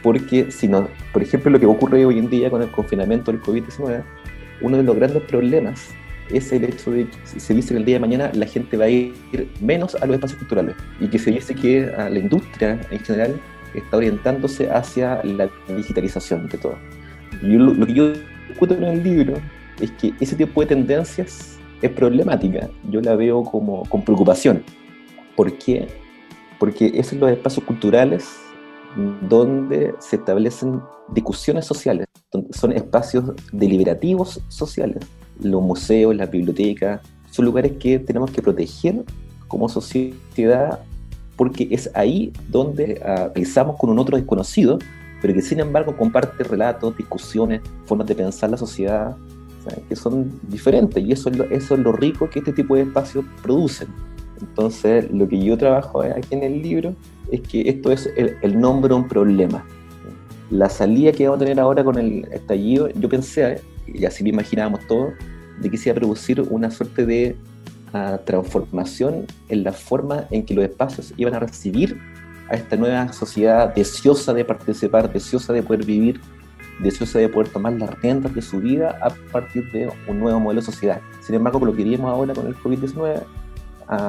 Porque 0.03 0.51
si 0.51 0.67
no, 0.69 0.89
por 1.13 1.23
ejemplo, 1.23 1.51
lo 1.51 1.61
que 1.61 1.67
ocurre 1.67 2.05
hoy 2.05 2.19
en 2.19 2.29
día 2.29 2.51
con 2.51 2.63
el 2.63 2.71
confinamiento 2.71 3.31
del 3.31 3.41
COVID-19, 3.41 4.03
uno 4.61 4.77
de 4.77 4.83
los 4.83 4.97
grandes 4.97 5.23
problemas 5.25 5.89
es 6.33 6.53
el 6.53 6.65
hecho 6.65 6.91
de 6.91 7.09
que 7.09 7.41
se 7.41 7.55
dice 7.55 7.75
que 7.75 7.79
el 7.79 7.85
día 7.85 7.97
de 7.97 8.01
mañana 8.01 8.31
la 8.35 8.47
gente 8.47 8.77
va 8.77 8.85
a 8.87 8.89
ir 8.89 9.15
menos 9.61 9.95
a 9.95 10.07
los 10.07 10.15
espacios 10.15 10.39
culturales 10.39 10.77
y 11.01 11.09
que 11.09 11.19
se 11.19 11.31
dice 11.31 11.55
que 11.55 11.87
la 11.97 12.19
industria 12.19 12.81
en 12.91 12.99
general 13.01 13.41
está 13.75 13.97
orientándose 13.97 14.71
hacia 14.71 15.23
la 15.25 15.49
digitalización 15.69 16.49
de 16.49 16.59
todo. 16.59 16.77
Y 17.43 17.47
lo, 17.57 17.87
que 17.87 17.95
yo 17.95 18.13
discuto 18.49 18.75
en 18.75 18.85
el 18.85 19.03
libro 19.03 19.35
es 19.81 19.91
que 19.93 20.13
ese 20.21 20.37
tipo 20.37 20.61
de 20.61 20.67
tendencias 20.67 21.59
es 21.81 21.91
problemática. 21.91 22.69
Yo 22.91 23.01
la 23.01 23.17
veo 23.17 23.43
como 23.43 23.85
con 23.89 24.05
preocupación. 24.05 24.63
¿Por 25.35 25.57
qué? 25.59 25.89
porque 26.63 26.93
esos 26.95 27.19
son 27.19 27.19
los 27.19 27.31
espacios 27.33 27.67
culturales 27.67 28.37
donde 29.29 29.97
se 29.99 30.15
establecen 30.15 30.81
discusiones 31.09 31.65
sociales, 31.65 32.07
son 32.53 32.71
espacios 32.71 33.33
deliberativos 33.51 34.41
sociales. 34.47 35.05
Los 35.41 35.63
museos, 35.63 36.15
las 36.15 36.31
bibliotecas, 36.31 37.01
son 37.31 37.45
lugares 37.45 37.73
que 37.79 37.99
tenemos 37.99 38.31
que 38.31 38.43
proteger 38.43 39.03
como 39.49 39.69
sociedad 39.69 40.81
porque 41.37 41.69
es 41.71 41.91
ahí 41.95 42.33
donde 42.49 43.01
uh, 43.05 43.33
pensamos 43.33 43.77
con 43.77 43.91
un 43.91 43.99
otro 43.99 44.17
desconocido, 44.17 44.79
pero 45.21 45.35
que 45.35 45.43
sin 45.43 45.61
embargo 45.61 45.97
comparte 45.97 46.45
relatos, 46.45 46.97
discusiones, 46.97 47.61
formas 47.87 48.07
de 48.07 48.15
pensar 48.15 48.51
la 48.51 48.57
sociedad 48.57 49.17
que 49.89 49.97
son 49.97 50.41
diferentes 50.49 51.03
y 51.03 51.13
eso 51.13 51.31
es, 51.31 51.37
lo, 51.37 51.45
eso 51.45 51.75
es 51.75 51.81
lo 51.81 51.93
rico 51.93 52.29
que 52.29 52.41
este 52.41 52.53
tipo 52.53 52.75
de 52.75 52.83
espacios 52.83 53.25
producen. 53.43 53.89
Entonces, 54.41 55.11
lo 55.13 55.29
que 55.29 55.43
yo 55.43 55.57
trabajo 55.57 56.03
aquí 56.03 56.35
en 56.35 56.43
el 56.43 56.63
libro 56.63 56.95
es 57.31 57.41
que 57.43 57.69
esto 57.69 57.93
es 57.93 58.11
el, 58.17 58.61
nombre 58.61 58.89
de 58.89 58.95
un 58.95 59.09
problema. 59.09 59.65
La 60.51 60.69
salida 60.69 61.13
que 61.13 61.29
vamos 61.29 61.41
a 61.41 61.45
tener 61.45 61.61
ahora 61.61 61.85
con 61.85 61.97
el 61.97 62.25
estallido, 62.33 62.89
yo 62.91 63.09
pensé, 63.09 63.61
y 63.95 64.05
así 64.05 64.23
lo 64.23 64.31
imaginábamos 64.31 64.87
todos, 64.87 65.15
de 65.61 65.71
que 65.71 65.77
se 65.77 65.89
iba 65.89 65.97
a 65.97 66.01
producir 66.01 66.41
una 66.41 66.71
suerte 66.71 67.07
de 67.07 67.37
uh, 67.95 68.19
transformación 68.25 69.27
en 69.49 69.65
la 69.65 69.73
forma 69.73 70.27
en 70.31 70.45
que 70.45 70.55
los 70.55 70.65
espacios 70.65 71.13
iban 71.17 71.35
a 71.35 71.41
recibir 71.41 71.99
a 72.49 72.55
esta 72.55 72.77
nueva 72.77 73.13
sociedad 73.13 73.75
deseosa 73.75 74.33
de 74.33 74.45
participar, 74.45 75.13
deseosa 75.13 75.53
de 75.53 75.63
poder 75.63 75.85
vivir, 75.85 76.21
deseosa 76.81 77.19
de 77.19 77.29
poder 77.29 77.49
tomar 77.49 77.75
las 77.75 77.99
riendas 78.01 78.35
de 78.35 78.43
su 78.43 78.61
vida 78.61 78.99
a 79.03 79.11
partir 79.31 79.71
de 79.73 79.91
un 80.09 80.21
nuevo 80.21 80.41
modelo 80.41 80.61
de 80.61 80.67
sociedad. 80.67 81.01
Sin 81.21 81.35
embargo, 81.35 81.61
con 81.61 81.69
lo 81.69 81.77
que 81.77 81.85
vivimos 81.85 82.11
ahora 82.11 82.35
con 82.35 82.47
el 82.47 82.57
COVID-19, 82.57 83.23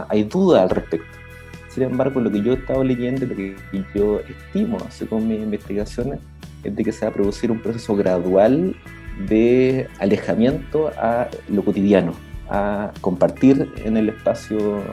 hay 0.10 0.24
duda 0.24 0.64
al 0.64 0.70
respecto. 0.70 1.08
Sin 1.70 1.84
embargo, 1.84 2.20
lo 2.20 2.32
que 2.32 2.42
yo 2.42 2.54
he 2.54 2.56
estado 2.56 2.84
leyendo, 2.84 3.26
lo 3.26 3.36
que 3.36 3.56
yo 3.96 4.20
estimo, 4.20 4.78
según 4.90 5.28
mis 5.28 5.40
investigaciones, 5.40 6.20
es 6.64 6.76
de 6.76 6.84
que 6.84 6.92
se 6.92 7.06
va 7.06 7.12
a 7.12 7.14
producir 7.14 7.52
un 7.52 7.60
proceso 7.60 7.96
gradual 7.96 8.76
de 9.20 9.88
alejamiento 10.00 10.92
a 10.98 11.28
lo 11.48 11.64
cotidiano, 11.64 12.14
a 12.50 12.92
compartir 13.02 13.72
en 13.84 13.98
el 13.98 14.10
espacio 14.10 14.84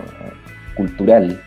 cultural. 0.74 1.42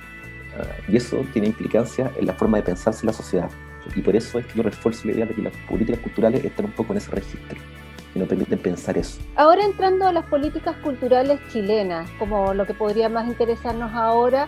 Y 0.87 0.97
eso 0.97 1.25
tiene 1.33 1.47
implicancias 1.47 2.11
en 2.17 2.27
la 2.27 2.33
forma 2.33 2.57
de 2.57 2.63
pensarse 2.63 3.05
la 3.05 3.13
sociedad. 3.13 3.49
Y 3.95 4.01
por 4.01 4.15
eso 4.15 4.39
es 4.39 4.45
que 4.45 4.57
yo 4.57 4.63
refuerzo 4.63 5.07
la 5.07 5.13
idea 5.13 5.25
de 5.25 5.33
que 5.33 5.41
las 5.41 5.53
políticas 5.69 5.99
culturales 6.01 6.45
están 6.45 6.65
un 6.65 6.71
poco 6.71 6.93
en 6.93 6.97
ese 6.97 7.11
registro 7.11 7.59
y 8.15 8.19
nos 8.19 8.27
permiten 8.27 8.59
pensar 8.59 8.97
eso. 8.97 9.19
Ahora 9.35 9.65
entrando 9.65 10.07
a 10.07 10.13
las 10.13 10.25
políticas 10.25 10.75
culturales 10.77 11.39
chilenas, 11.51 12.09
como 12.19 12.53
lo 12.53 12.65
que 12.65 12.73
podría 12.73 13.09
más 13.09 13.27
interesarnos 13.27 13.91
ahora, 13.93 14.47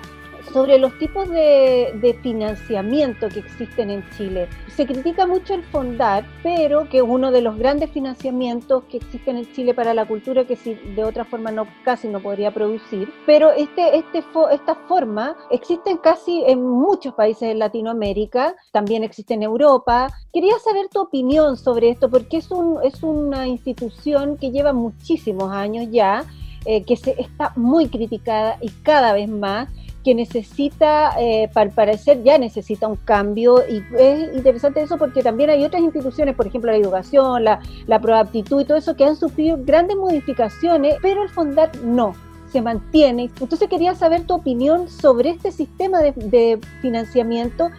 sobre 0.51 0.77
los 0.77 0.97
tipos 0.97 1.29
de, 1.29 2.17
financiamiento 2.21 3.29
que 3.29 3.39
existen 3.39 3.89
en 3.89 4.03
Chile. 4.11 4.47
Se 4.69 4.85
critica 4.85 5.25
mucho 5.25 5.53
el 5.53 5.63
Fondar, 5.63 6.25
pero 6.43 6.87
que 6.89 6.97
es 6.97 7.03
uno 7.05 7.31
de 7.31 7.41
los 7.41 7.57
grandes 7.57 7.89
financiamientos 7.91 8.83
que 8.85 8.97
existen 8.97 9.37
en 9.37 9.51
Chile 9.53 9.73
para 9.73 9.93
la 9.93 10.05
cultura 10.05 10.45
que 10.45 10.55
si 10.55 10.75
de 10.75 11.03
otra 11.03 11.25
forma 11.25 11.51
no 11.51 11.67
casi 11.83 12.07
no 12.07 12.19
podría 12.19 12.51
producir. 12.51 13.11
Pero 13.25 13.51
este, 13.51 13.97
este, 13.97 14.23
esta 14.51 14.75
forma 14.87 15.35
existe 15.51 15.97
casi 16.01 16.43
en 16.45 16.63
muchos 16.63 17.13
países 17.13 17.49
de 17.49 17.55
Latinoamérica, 17.55 18.55
también 18.71 19.03
existe 19.03 19.33
en 19.33 19.43
Europa. 19.43 20.07
Quería 20.33 20.57
saber 20.59 20.87
tu 20.89 21.01
opinión 21.01 21.57
sobre 21.57 21.89
esto, 21.89 22.09
porque 22.09 22.37
es, 22.37 22.51
un, 22.51 22.79
es 22.83 23.03
una 23.03 23.47
institución 23.47 24.37
que 24.37 24.51
lleva 24.51 24.73
muchísimos 24.73 25.51
años 25.51 25.87
ya, 25.91 26.25
eh, 26.65 26.83
que 26.83 26.95
se, 26.95 27.11
está 27.21 27.53
muy 27.55 27.87
criticada 27.89 28.57
y 28.61 28.69
cada 28.69 29.13
vez 29.13 29.29
más 29.29 29.69
que 30.05 30.13
necesita, 30.13 31.19
eh, 31.19 31.49
para 31.51 31.71
parecer, 31.71 32.21
ya 32.23 32.37
necesita 32.37 32.87
un 32.87 32.95
cambio 32.95 33.63
y 33.67 33.83
es 33.97 34.35
interesante 34.35 34.83
eso 34.83 34.99
porque 34.99 35.23
también 35.23 35.49
hay 35.49 35.65
otras 35.65 35.81
instituciones, 35.81 36.35
por 36.35 36.45
ejemplo 36.45 36.71
la 36.71 36.77
educación, 36.77 37.43
la, 37.43 37.59
la 37.87 37.99
proaptitud 37.99 38.61
y 38.61 38.65
todo 38.65 38.77
eso, 38.77 38.95
que 38.95 39.03
han 39.03 39.15
sufrido 39.15 39.57
grandes 39.59 39.97
modificaciones, 39.97 40.97
pero 41.01 41.23
el 41.23 41.29
Fondar 41.29 41.71
no 41.83 42.13
se 42.51 42.61
mantiene. 42.61 43.31
Entonces 43.41 43.67
quería 43.67 43.95
saber 43.95 44.27
tu 44.27 44.35
opinión 44.35 44.89
sobre 44.89 45.31
este 45.31 45.51
sistema 45.51 45.99
de, 45.99 46.59
financiamiento 46.83 47.71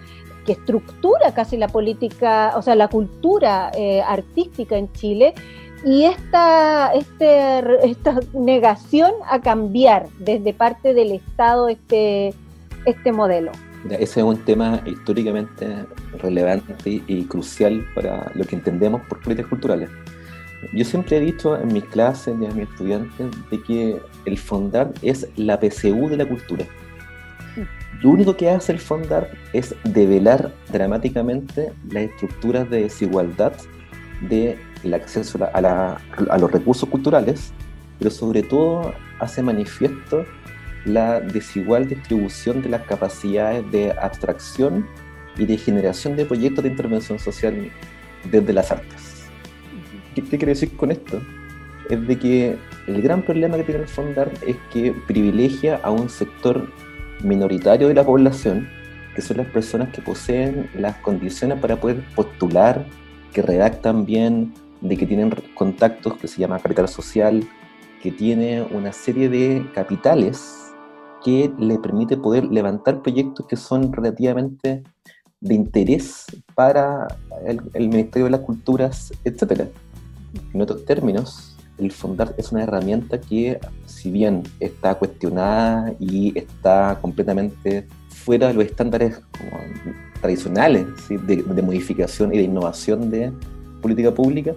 que 0.44 0.52
estructura 0.52 1.32
casi 1.32 1.56
la 1.56 1.68
política, 1.68 2.54
o 2.56 2.62
sea, 2.62 2.74
la 2.74 2.88
cultura 2.88 3.70
eh, 3.74 4.02
artística 4.02 4.76
en 4.76 4.92
Chile 4.92 5.34
y 5.86 6.02
esta, 6.02 6.92
este, 6.94 7.88
esta 7.88 8.18
negación 8.34 9.12
a 9.30 9.40
cambiar 9.40 10.08
desde 10.18 10.52
parte 10.52 10.94
del 10.94 11.12
Estado 11.12 11.68
este, 11.68 12.34
este 12.86 13.12
modelo. 13.12 13.52
Ese 13.90 14.18
es 14.18 14.26
un 14.26 14.36
tema 14.44 14.82
históricamente 14.84 15.86
relevante 16.18 16.74
y 17.06 17.24
crucial 17.26 17.86
para 17.94 18.32
lo 18.34 18.44
que 18.44 18.56
entendemos 18.56 19.00
por 19.02 19.22
políticas 19.22 19.48
culturales. 19.48 19.88
Yo 20.72 20.84
siempre 20.84 21.18
he 21.18 21.20
dicho 21.20 21.56
en 21.56 21.72
mis 21.72 21.84
clases 21.84 22.34
y 22.40 22.46
a 22.46 22.50
mis 22.50 22.68
estudiantes 22.68 23.28
de 23.48 23.62
que 23.62 24.02
el 24.24 24.38
fondar 24.38 24.92
es 25.02 25.28
la 25.36 25.60
PCU 25.60 26.08
de 26.08 26.16
la 26.16 26.26
cultura. 26.26 26.64
Lo 28.02 28.10
único 28.10 28.36
que 28.36 28.50
hace 28.50 28.72
el 28.72 28.80
fondar 28.80 29.30
es 29.52 29.72
develar 29.84 30.52
dramáticamente 30.72 31.72
las 31.92 32.04
estructuras 32.10 32.68
de 32.70 32.82
desigualdad 32.82 33.52
de 34.28 34.58
el 34.82 34.94
acceso 34.94 35.38
a, 35.42 35.98
a, 36.30 36.38
los 36.38 36.50
recursos 36.50 36.88
culturales, 36.88 37.52
pero 37.98 38.10
sobre 38.10 38.42
todo 38.42 38.94
hace 39.18 39.42
manifiesto 39.42 40.24
la 40.84 41.20
desigual 41.20 41.88
distribución 41.88 42.62
de 42.62 42.68
las 42.68 42.82
capacidades 42.82 43.68
de 43.72 43.92
abstracción 43.92 44.86
y 45.36 45.44
de 45.44 45.58
generación 45.58 46.16
de 46.16 46.24
proyectos 46.24 46.64
de 46.64 46.70
intervención 46.70 47.18
social 47.18 47.70
desde 48.30 48.52
las 48.52 48.70
artes. 48.70 49.26
¿Qué, 50.14 50.22
qué 50.22 50.38
quiere 50.38 50.52
decir 50.52 50.76
con 50.76 50.90
esto? 50.90 51.20
Es 51.90 52.06
de 52.06 52.18
que 52.18 52.56
el 52.86 53.02
gran 53.02 53.22
problema 53.22 53.56
que 53.56 53.64
tiene 53.64 53.82
el 53.82 53.88
Fondar 53.88 54.30
es 54.46 54.56
que 54.72 54.94
privilegia 55.06 55.80
a 55.82 55.90
un 55.90 56.08
sector 56.08 56.68
minoritario 57.22 57.88
de 57.88 57.94
la 57.94 58.04
población, 58.04 58.68
que 59.14 59.22
son 59.22 59.38
las 59.38 59.46
personas 59.48 59.90
que 59.90 60.02
poseen 60.02 60.68
las 60.74 60.96
condiciones 60.96 61.58
para 61.58 61.76
poder 61.76 62.04
postular, 62.14 62.84
que 63.32 63.42
redactan 63.42 64.04
bien, 64.04 64.52
de 64.80 64.96
que 64.96 65.06
tienen 65.06 65.30
contactos 65.54 66.16
que 66.16 66.28
se 66.28 66.40
llama 66.40 66.58
capital 66.58 66.88
social, 66.88 67.42
que 68.02 68.10
tiene 68.10 68.62
una 68.62 68.92
serie 68.92 69.28
de 69.28 69.66
capitales 69.74 70.66
que 71.24 71.50
le 71.58 71.78
permite 71.78 72.16
poder 72.16 72.44
levantar 72.44 73.02
proyectos 73.02 73.46
que 73.46 73.56
son 73.56 73.92
relativamente 73.92 74.82
de 75.40 75.54
interés 75.54 76.26
para 76.54 77.08
el, 77.44 77.88
Ministerio 77.88 78.24
de 78.24 78.30
las 78.30 78.40
Culturas, 78.40 79.12
etc. 79.24 79.68
En 80.52 80.60
otros 80.60 80.84
términos, 80.84 81.56
el 81.78 81.90
Fondar 81.90 82.34
es 82.38 82.52
una 82.52 82.62
herramienta 82.62 83.20
que, 83.20 83.58
si 83.86 84.10
bien 84.10 84.42
está 84.60 84.94
cuestionada 84.94 85.94
y 85.98 86.36
está 86.38 86.98
completamente 87.00 87.86
fuera 88.08 88.48
de 88.48 88.54
los 88.54 88.64
estándares 88.64 89.20
tradicionales 90.20 90.86
de 91.08 91.62
modificación 91.62 92.32
y 92.34 92.38
de 92.38 92.44
innovación 92.44 93.10
de, 93.10 93.32
política 93.86 94.12
pública 94.12 94.52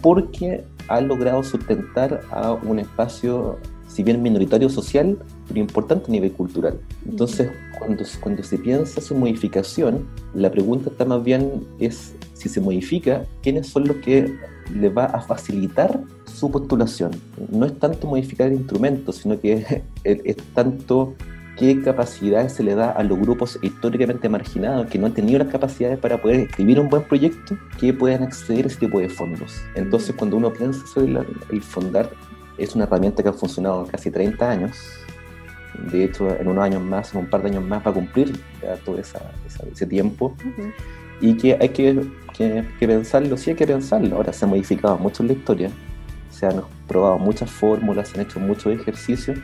porque 0.00 0.64
ha 0.88 1.00
logrado 1.00 1.42
sustentar 1.42 2.20
a 2.30 2.52
un 2.52 2.78
espacio, 2.78 3.58
si 3.88 4.02
bien 4.02 4.22
minoritario 4.22 4.68
social, 4.68 5.18
pero 5.48 5.60
importante 5.60 6.06
a 6.08 6.12
nivel 6.12 6.32
cultural. 6.32 6.78
Entonces, 7.04 7.50
cuando, 7.78 8.04
cuando 8.20 8.42
se 8.42 8.58
piensa 8.58 9.00
su 9.00 9.14
modificación, 9.16 10.06
la 10.34 10.50
pregunta 10.50 10.90
está 10.90 11.04
más 11.04 11.22
bien 11.24 11.66
es 11.80 12.14
si 12.34 12.48
se 12.48 12.60
modifica, 12.60 13.24
¿quiénes 13.42 13.66
son 13.66 13.88
los 13.88 13.96
que 13.96 14.32
le 14.72 14.88
va 14.88 15.06
a 15.06 15.20
facilitar 15.20 16.00
su 16.32 16.50
postulación? 16.50 17.10
No 17.50 17.66
es 17.66 17.76
tanto 17.78 18.06
modificar 18.06 18.46
el 18.46 18.54
instrumento, 18.54 19.12
sino 19.12 19.40
que 19.40 19.82
es 20.04 20.36
tanto 20.54 21.14
qué 21.58 21.82
capacidades 21.82 22.52
se 22.52 22.62
le 22.62 22.74
da 22.74 22.90
a 22.90 23.02
los 23.02 23.18
grupos 23.18 23.58
históricamente 23.62 24.28
marginados 24.28 24.86
que 24.86 24.98
no 24.98 25.06
han 25.06 25.14
tenido 25.14 25.40
las 25.40 25.48
capacidades 25.48 25.98
para 25.98 26.20
poder 26.22 26.40
escribir 26.40 26.78
un 26.78 26.88
buen 26.88 27.02
proyecto 27.02 27.58
que 27.78 27.92
puedan 27.92 28.22
acceder 28.22 28.64
a 28.64 28.68
ese 28.68 28.78
tipo 28.78 29.00
de 29.00 29.08
fondos. 29.08 29.62
Entonces, 29.74 30.14
cuando 30.14 30.36
uno 30.36 30.52
piensa 30.52 30.86
sobre 30.86 31.20
el 31.50 31.62
fondar, 31.62 32.10
es 32.56 32.74
una 32.74 32.84
herramienta 32.84 33.22
que 33.22 33.28
ha 33.28 33.32
funcionado 33.32 33.86
casi 33.86 34.10
30 34.10 34.50
años. 34.50 34.78
De 35.90 36.04
hecho, 36.04 36.28
en 36.38 36.48
unos 36.48 36.64
años 36.64 36.82
más, 36.82 37.12
en 37.12 37.20
un 37.20 37.30
par 37.30 37.42
de 37.42 37.48
años 37.48 37.64
más, 37.64 37.84
va 37.84 37.90
a 37.90 37.94
cumplir 37.94 38.38
todo 38.84 38.98
ese 38.98 39.86
tiempo. 39.86 40.34
Y 41.20 41.36
que 41.36 41.58
hay 41.60 41.70
que, 41.70 42.04
que 42.36 42.86
pensarlo, 42.86 43.36
sí 43.36 43.50
hay 43.50 43.56
que 43.56 43.66
pensarlo. 43.66 44.16
Ahora 44.16 44.32
se 44.32 44.44
ha 44.44 44.48
modificado 44.48 44.96
mucho 44.98 45.24
en 45.24 45.28
la 45.28 45.32
historia, 45.32 45.70
se 46.30 46.46
han 46.46 46.62
probado 46.86 47.18
muchas 47.18 47.50
fórmulas, 47.50 48.08
se 48.08 48.20
han 48.20 48.26
hecho 48.26 48.38
muchos 48.38 48.72
ejercicios 48.72 49.38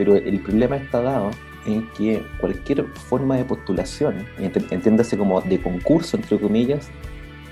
pero 0.00 0.16
el 0.16 0.40
problema 0.40 0.76
está 0.76 1.02
dado 1.02 1.30
en 1.66 1.86
que 1.90 2.24
cualquier 2.40 2.86
forma 2.86 3.36
de 3.36 3.44
postulación, 3.44 4.24
entiéndase 4.38 5.18
como 5.18 5.42
de 5.42 5.60
concurso, 5.60 6.16
entre 6.16 6.40
comillas, 6.40 6.88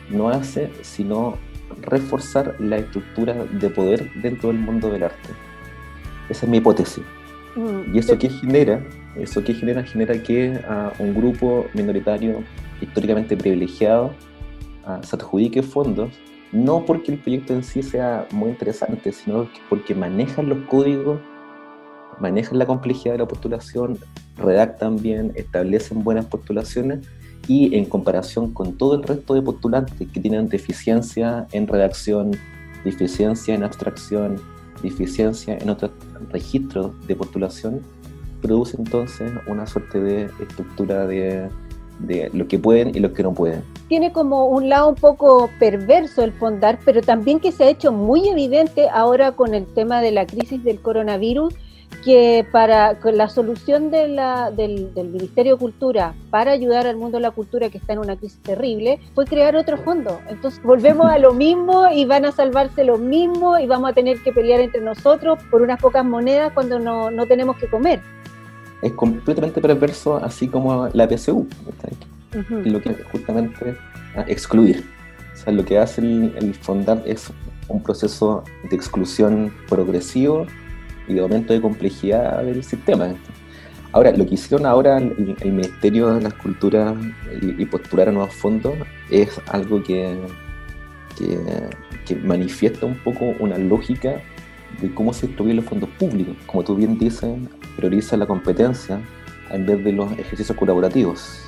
no 0.09 0.31
hace 0.31 0.71
sino 0.81 1.37
reforzar 1.83 2.57
la 2.59 2.79
estructura 2.79 3.35
de 3.35 3.69
poder 3.69 4.11
dentro 4.23 4.49
del 4.49 4.61
mundo 4.61 4.89
del 4.89 5.03
arte. 5.03 5.29
Esa 6.31 6.47
es 6.47 6.51
mi 6.51 6.57
hipótesis. 6.57 7.05
Mm, 7.55 7.95
¿Y 7.95 7.99
eso 7.99 8.17
qué 8.17 8.31
genera? 8.31 8.83
¿Eso 9.15 9.45
qué 9.45 9.53
genera? 9.53 9.83
Genera 9.83 10.23
que 10.23 10.59
un 10.99 11.15
grupo 11.15 11.67
minoritario 11.75 12.43
históricamente 12.81 13.37
privilegiado 13.37 14.15
se 15.03 15.17
adjudique 15.17 15.63
fondos, 15.63 16.19
no 16.51 16.87
porque 16.87 17.13
el 17.13 17.19
proyecto 17.19 17.53
en 17.53 17.63
sí 17.63 17.83
sea 17.83 18.27
muy 18.33 18.49
interesante, 18.49 19.13
sino 19.13 19.51
porque 19.69 19.95
manejan 19.95 20.49
los 20.49 20.61
códigos, 20.61 21.21
manejan 22.21 22.59
la 22.59 22.67
complejidad 22.67 23.15
de 23.15 23.19
la 23.19 23.29
postulación, 23.29 23.99
redactan 24.37 24.97
bien, 24.97 25.33
establecen 25.35 26.05
buenas 26.05 26.27
postulaciones 26.27 27.07
y 27.47 27.77
en 27.77 27.87
comparación 27.87 28.53
con 28.53 28.77
todo 28.77 28.95
el 28.95 29.03
resto 29.03 29.35
de 29.35 29.43
postulantes 29.43 29.95
que 29.97 30.21
tienen 30.21 30.49
deficiencia 30.49 31.47
en 31.53 31.67
redacción, 31.67 32.33
deficiencia 32.85 33.55
en 33.55 33.65
abstracción, 33.65 34.37
deficiencia 34.83 35.57
en 35.59 35.71
otros 35.71 35.91
registros 36.31 36.93
de 37.07 37.17
postulación, 37.17 37.83
produce 38.41 38.77
entonces 38.77 39.33
una 39.47 39.67
suerte 39.67 40.01
de 40.01 40.25
estructura 40.41 41.07
de, 41.07 41.51
lo 42.33 42.47
que 42.47 42.59
pueden 42.59 42.95
y 42.95 43.01
lo 43.01 43.13
que 43.13 43.23
no 43.23 43.35
pueden. 43.35 43.63
Tiene 43.89 44.13
como 44.13 44.47
un 44.47 44.69
lado 44.69 44.91
un 44.91 44.95
poco 44.95 45.51
perverso 45.59 46.23
el 46.23 46.33
fondar, 46.33 46.79
pero 46.85 47.01
también 47.01 47.41
que 47.41 47.51
se 47.51 47.65
ha 47.65 47.71
hecho 47.71 47.91
muy 47.91 48.29
evidente 48.29 48.89
ahora 48.89 49.33
con 49.33 49.55
el 49.55 49.67
tema 49.67 50.01
de 50.01 50.13
la 50.13 50.27
crisis 50.27 50.63
del 50.63 50.81
coronavirus, 50.81 51.55
que 52.05 52.47
para 52.53 52.99
con 53.01 53.17
la 53.17 53.29
solución 53.29 53.91
de 53.91 54.09
la, 54.09 54.51
del, 54.51 54.91
Ministerio 54.95 55.55
de 55.55 55.59
Cultura 55.59 56.15
para 56.31 56.53
ayudar 56.53 56.87
al 56.87 56.97
mundo 56.97 57.19
de 57.19 57.23
la 57.23 57.31
cultura 57.31 57.69
que 57.71 57.79
está 57.79 57.93
en 57.93 57.99
una 57.99 58.17
crisis 58.17 58.39
terrible 58.41 59.01
fue 59.15 59.25
crear 59.25 59.57
otro 59.57 59.77
fondo. 59.79 60.21
Entonces 60.29 60.63
volvemos 60.63 61.07
a 61.11 61.19
lo 61.19 61.33
mismo 61.33 61.89
y 61.93 62.05
van 62.05 62.25
a 62.25 62.33
salvarse 62.33 62.85
lo 62.85 62.99
mismo 62.99 63.59
y 63.59 63.67
vamos 63.67 63.91
a 63.91 63.93
tener 63.93 64.23
que 64.23 64.33
pelear 64.33 64.61
entre 64.61 64.81
nosotros 64.81 65.39
por 65.51 65.63
unas 65.63 65.81
pocas 65.81 66.05
monedas 66.05 66.53
cuando 66.53 66.79
no, 66.79 67.11
no 67.11 67.27
tenemos 67.27 67.57
que 67.57 67.69
comer. 67.69 68.01
Es 68.83 68.93
completamente 68.93 69.61
perverso, 69.61 70.17
así 70.17 70.47
como 70.47 70.89
la 70.93 71.09
PSU, 71.09 71.49
lo 72.49 72.81
que 72.81 72.91
es 72.91 73.05
justamente 73.11 73.77
excluir. 74.29 74.85
O 75.35 75.37
sea, 75.37 75.53
lo 75.53 75.65
que 75.65 75.79
hace 75.79 76.01
el, 76.01 76.33
el 76.37 76.55
fondar 76.55 77.03
es 77.05 77.31
un 77.69 77.83
proceso 77.83 78.45
de 78.71 78.77
exclusión 78.77 79.53
progresivo 79.69 80.47
y 81.09 81.15
de 81.15 81.21
aumento 81.21 81.53
de 81.53 81.61
complejidad 81.61 82.43
del 82.45 82.63
sistema. 82.63 83.15
Ahora, 83.93 84.13
lo 84.13 84.27
que 84.27 84.35
hicieron 84.35 84.67
ahora 84.67 84.99
el, 84.99 85.37
Ministerio 85.45 86.15
de 86.15 86.21
las 86.21 86.35
Culturas 86.35 86.95
y, 87.41 87.65
postular 87.65 88.09
a 88.09 88.13
nuevos 88.13 88.35
fondos 88.35 88.75
es 89.11 89.41
algo 89.49 89.83
que, 89.83 90.15
que, 92.07 92.17
manifiesta 92.17 92.85
un 92.85 92.97
poco 92.99 93.35
una 93.39 93.57
lógica 93.57 94.21
de 94.83 94.93
cómo 94.93 95.15
se 95.15 95.27
distribuyen 95.27 95.57
los 95.57 95.65
fondos 95.65 95.89
públicos. 95.99 96.37
Como 96.47 96.63
tú 96.63 96.77
bien 96.77 96.99
dices, 96.99 97.35
prioriza 97.77 98.17
la 98.19 98.27
competencia 98.27 99.01
en 99.51 99.65
vez 99.65 99.83
de 99.83 99.93
los 99.93 100.13
ejercicios 100.13 100.57
colaborativos. 100.57 101.43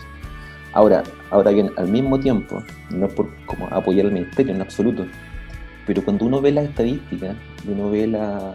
Ahora, 0.72 1.02
ahora 1.30 1.50
bien, 1.50 1.70
al 1.76 1.88
mismo 1.88 2.18
tiempo, 2.18 2.62
no 2.90 3.06
es 3.06 3.12
por 3.12 3.28
como 3.44 3.66
apoyar 3.66 4.06
al 4.06 4.12
ministerio 4.12 4.54
en 4.54 4.62
absoluto, 4.62 5.04
pero 5.86 6.02
cuando 6.02 6.24
uno 6.24 6.40
ve 6.40 6.52
las 6.52 6.66
estadísticas, 6.66 7.36
uno 7.66 7.90
ve 7.90 8.06
la, 8.06 8.54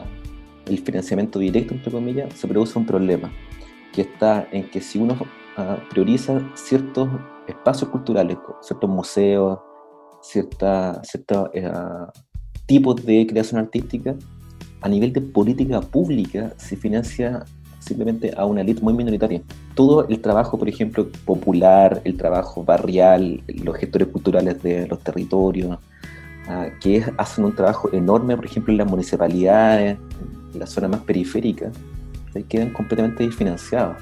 el 0.67 0.79
financiamiento 0.79 1.39
directo, 1.39 1.73
entre 1.73 1.91
comillas, 1.91 2.33
se 2.33 2.47
produce 2.47 2.77
un 2.77 2.85
problema, 2.85 3.31
que 3.93 4.01
está 4.01 4.47
en 4.51 4.69
que 4.69 4.81
si 4.81 4.99
uno 4.99 5.17
ah, 5.57 5.77
prioriza 5.89 6.41
ciertos 6.55 7.09
espacios 7.47 7.89
culturales, 7.89 8.37
ciertos 8.61 8.89
museos, 8.89 9.59
ciertos 10.21 11.07
eh, 11.53 11.71
tipos 12.65 13.05
de 13.05 13.27
creación 13.27 13.61
artística, 13.61 14.15
a 14.81 14.89
nivel 14.89 15.13
de 15.13 15.21
política 15.21 15.81
pública 15.81 16.53
se 16.57 16.75
financia 16.75 17.45
simplemente 17.79 18.33
a 18.35 18.45
una 18.45 18.61
élite 18.61 18.81
muy 18.81 18.93
minoritaria. 18.93 19.41
Todo 19.75 20.07
el 20.07 20.19
trabajo, 20.19 20.57
por 20.57 20.67
ejemplo, 20.67 21.07
popular, 21.25 22.01
el 22.03 22.17
trabajo 22.17 22.63
barrial, 22.63 23.43
los 23.63 23.75
gestores 23.77 24.07
culturales 24.07 24.61
de 24.63 24.87
los 24.87 24.99
territorios, 24.99 25.77
ah, 26.47 26.67
que 26.79 27.05
hacen 27.17 27.45
un 27.45 27.55
trabajo 27.55 27.89
enorme, 27.93 28.35
por 28.35 28.45
ejemplo, 28.45 28.71
en 28.71 28.77
las 28.77 28.87
municipalidades, 28.87 29.97
la 30.53 30.67
zona 30.67 30.87
más 30.87 31.01
periférica, 31.01 31.71
quedan 32.43 32.71
completamente 32.71 33.23
desfinanciados. 33.23 33.97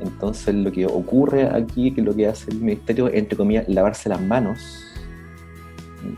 Entonces 0.00 0.54
lo 0.54 0.72
que 0.72 0.86
ocurre 0.86 1.48
aquí, 1.48 1.92
que 1.92 2.02
lo 2.02 2.14
que 2.14 2.26
hace 2.26 2.50
el 2.50 2.58
ministerio, 2.58 3.08
entre 3.12 3.36
comillas, 3.36 3.68
lavarse 3.68 4.08
las 4.08 4.20
manos 4.20 4.58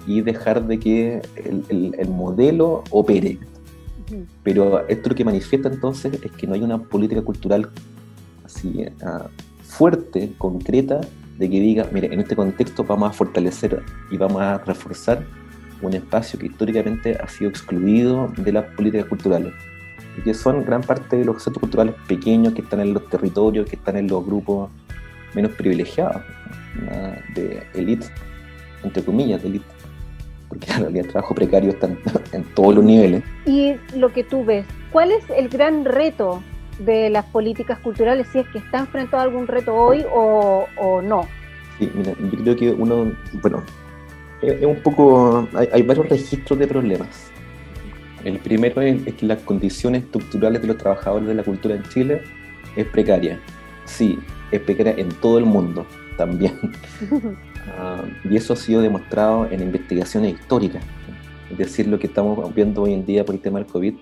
y 0.07 0.21
dejar 0.21 0.67
de 0.67 0.79
que 0.79 1.23
el, 1.37 2.09
modelo 2.09 2.83
opere. 2.91 3.39
Pero 4.43 4.87
esto 4.89 5.11
lo 5.11 5.15
que 5.15 5.25
manifiesta 5.25 5.69
entonces 5.69 6.19
es 6.23 6.33
que 6.33 6.47
no 6.47 6.55
hay 6.55 6.63
una 6.63 6.79
política 6.79 7.23
cultural 7.23 7.69
así 8.45 8.85
ah, 9.03 9.27
fuerte, 9.63 10.33
concreta, 10.39 11.01
de 11.39 11.51
que 11.51 11.61
diga, 11.61 11.87
mire, 11.93 12.13
en 12.13 12.21
este 12.21 12.37
contexto 12.37 12.85
vamos 12.85 13.11
a 13.11 13.13
fortalecer 13.13 13.83
y 14.11 14.17
vamos 14.17 14.43
a 14.43 14.59
reforzar 14.59 15.25
un 15.81 15.95
espacio 15.95 16.39
que 16.39 16.47
históricamente 16.47 17.19
ha 17.21 17.29
sido 17.29 17.51
excluido 17.51 18.33
de 18.37 18.53
las 18.53 18.65
políticas 18.75 19.07
culturales 19.07 19.53
y 20.17 20.23
que 20.23 20.35
son 20.35 20.65
gran 20.65 20.83
parte 20.83 21.17
de 21.17 21.25
los 21.25 21.43
centros 21.43 21.61
culturales 21.61 21.95
pequeños 22.07 22.55
que 22.55 22.63
están 22.63 22.81
en 22.81 22.95
los 22.95 23.09
territorios, 23.09 23.67
que 23.69 23.77
están 23.77 23.97
en 23.97 24.09
los 24.09 24.25
grupos 24.25 24.71
menos 25.35 25.53
privilegiados, 25.53 26.23
de 27.35 27.63
élite, 27.75 28.07
entre 28.83 29.03
comillas, 29.03 29.43
de 29.43 29.49
élite, 29.49 29.67
porque 30.49 30.71
en 30.71 30.81
realidad 30.81 31.07
el 31.07 31.13
trabajo 31.13 31.35
precario 31.35 31.71
está 31.71 31.89
en, 32.33 32.45
todos 32.55 32.75
los 32.75 32.85
niveles. 32.85 33.23
Y 33.47 33.75
lo 33.97 34.13
que 34.13 34.25
tú 34.25 34.45
ves, 34.45 34.67
¿cuál 34.91 35.13
es 35.13 35.25
el 35.31 35.49
gran 35.49 35.85
reto 35.85 36.43
de 36.79 37.11
las 37.11 37.25
políticas 37.27 37.79
culturales, 37.79 38.27
si 38.33 38.41
es 38.41 38.49
que 38.49 38.59
están 38.59 38.87
frente 38.87 39.17
a 39.17 39.23
algún 39.23 39.47
reto 39.47 39.75
hoy 39.75 40.05
o, 40.13 40.67
o 40.77 41.03
no? 41.03 41.27
Sí, 41.79 41.91
mira, 41.95 42.13
yo 42.21 42.39
creo 42.43 42.57
que 42.57 42.71
uno, 42.71 43.13
bueno, 43.43 43.63
es 44.43 44.65
un 44.65 44.81
poco, 44.83 45.49
hay, 45.55 45.83
varios 45.83 46.09
registros 46.09 46.59
de 46.59 46.67
problemas. 46.67 47.31
El 48.25 48.39
primero 48.39 48.81
es, 48.81 49.03
que 49.15 49.27
las 49.27 49.41
condiciones 49.43 50.05
estructurales 50.05 50.63
de 50.63 50.69
los 50.69 50.79
trabajadores 50.79 51.29
de 51.29 51.35
la 51.35 51.43
cultura 51.43 51.75
en 51.75 51.83
Chile 51.85 52.23
es 52.77 52.87
precaria. 52.87 53.41
Sí, 53.85 54.19
es 54.51 54.61
precaria 54.61 54.95
en 54.97 55.09
todo 55.09 55.39
el 55.39 55.45
mundo 55.45 55.87
también. 56.17 56.59
Ah, 57.79 58.03
y 58.29 58.37
eso 58.37 58.55
ha 58.55 58.57
sido 58.57 58.83
demostrado 58.83 59.47
en 59.49 59.63
investigaciones 59.63 60.35
históricas. 60.35 60.83
Es 61.49 61.59
decir, 61.59 61.87
lo 61.87 61.97
que 61.97 62.09
estamos 62.09 62.53
viendo 62.53 62.83
hoy 62.83 62.93
en 62.93 63.07
día 63.07 63.25
por 63.25 63.37
el 63.37 63.41
tema 63.41 63.61
del 63.61 63.69
COVID 63.69 63.95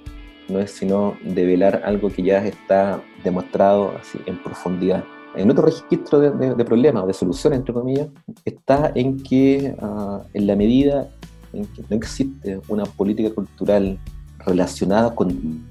no 0.50 0.60
es 0.60 0.70
sino 0.70 1.16
develar 1.24 1.82
algo 1.84 2.10
que 2.10 2.22
ya 2.22 2.44
está 2.44 3.02
demostrado 3.24 3.94
así 4.00 4.18
en 4.26 4.42
profundidad. 4.42 5.04
En 5.36 5.50
otro 5.50 5.64
registro 5.64 6.18
de, 6.18 6.64
problemas 6.64 7.04
o 7.04 7.06
de 7.06 7.12
soluciones, 7.12 7.60
entre 7.60 7.72
comillas, 7.72 8.08
está 8.44 8.90
en 8.94 9.22
que 9.22 9.74
ah, 9.80 10.22
en 10.34 10.46
la 10.46 10.56
medida 10.56 11.08
en 11.52 11.66
que 11.66 11.82
no 11.88 11.96
existe 11.96 12.60
una 12.68 12.84
política 12.84 13.30
cultural 13.30 13.98
relacionada 14.44 15.14
con 15.14 15.64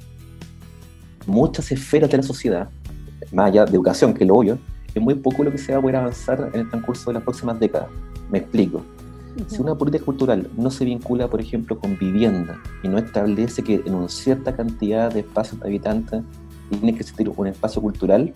muchas 1.26 1.72
esferas 1.72 2.10
de 2.10 2.18
la 2.18 2.24
sociedad, 2.24 2.70
más 3.32 3.48
allá 3.48 3.66
de 3.66 3.72
educación, 3.72 4.14
que 4.14 4.24
es 4.24 4.28
lo 4.28 4.36
obvio, 4.36 4.58
es 4.94 5.02
muy 5.02 5.16
poco 5.16 5.44
lo 5.44 5.52
que 5.52 5.58
se 5.58 5.72
va 5.72 5.80
a 5.80 5.82
poder 5.82 5.98
avanzar 5.98 6.50
en 6.54 6.62
el 6.62 6.70
transcurso 6.70 7.10
de 7.10 7.16
las 7.16 7.24
próximas 7.24 7.60
décadas. 7.60 7.90
Me 8.30 8.40
explico. 8.40 8.84
Si 9.48 9.62
una 9.62 9.76
política 9.76 10.04
cultural 10.04 10.50
no 10.58 10.72
se 10.72 10.86
vincula, 10.86 11.30
por 11.30 11.40
ejemplo, 11.40 11.80
con 11.80 11.98
vivienda 11.98 12.60
y 12.84 12.88
no 12.88 12.98
establece 12.98 13.64
que 13.64 13.76
en 13.86 13.96
una 13.96 14.10
cierta 14.10 14.56
cantidad 14.56 15.14
de 15.14 15.22
espacios 15.22 15.60
de 15.60 15.68
habitantes 15.68 16.24
tiene 16.70 16.94
que 16.94 17.02
existir 17.02 17.32
un 17.36 17.48
espacio 17.48 17.82
cultural, 17.82 18.34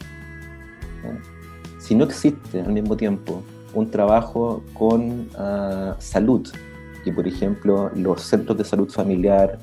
si 1.79 1.95
no 1.95 2.05
existe 2.05 2.61
al 2.61 2.71
mismo 2.71 2.95
tiempo 2.95 3.43
un 3.73 3.89
trabajo 3.89 4.63
con 4.73 5.27
ah, 5.37 5.95
salud, 5.99 6.47
que 7.03 7.11
por 7.11 7.27
ejemplo 7.27 7.91
los 7.95 8.21
centros 8.21 8.57
de 8.57 8.63
salud 8.63 8.89
familiar 8.89 9.59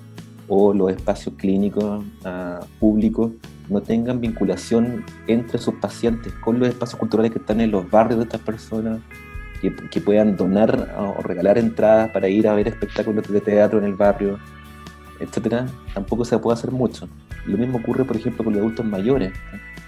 o 0.48 0.74
los 0.74 0.90
espacios 0.90 1.34
clínicos 1.36 2.04
ah, 2.24 2.60
públicos 2.78 3.32
no 3.68 3.80
tengan 3.80 4.20
vinculación 4.20 5.04
entre 5.28 5.58
sus 5.58 5.74
pacientes 5.74 6.32
con 6.44 6.58
los 6.58 6.68
espacios 6.68 6.98
culturales 6.98 7.32
que 7.32 7.38
están 7.38 7.60
en 7.60 7.70
los 7.70 7.88
barrios 7.88 8.18
de 8.18 8.24
estas 8.24 8.40
personas, 8.40 9.00
que, 9.60 10.00
puedan 10.00 10.36
donar 10.36 10.94
o 10.96 11.22
regalar 11.22 11.58
entradas 11.58 12.10
para 12.10 12.28
ir 12.28 12.48
a 12.48 12.54
ver 12.54 12.68
espectáculos 12.68 13.28
de 13.28 13.40
teatro 13.40 13.78
en 13.78 13.84
el 13.84 13.94
barrio, 13.94 14.38
etcétera, 15.18 15.66
tampoco 15.94 16.24
se 16.24 16.38
puede 16.38 16.58
hacer 16.58 16.70
mucho. 16.70 17.08
Lo 17.44 17.58
mismo 17.58 17.78
ocurre, 17.78 18.04
por 18.04 18.16
ejemplo, 18.16 18.44
con 18.44 18.54
los 18.54 18.60
adultos 18.60 18.86
mayores 18.86 19.32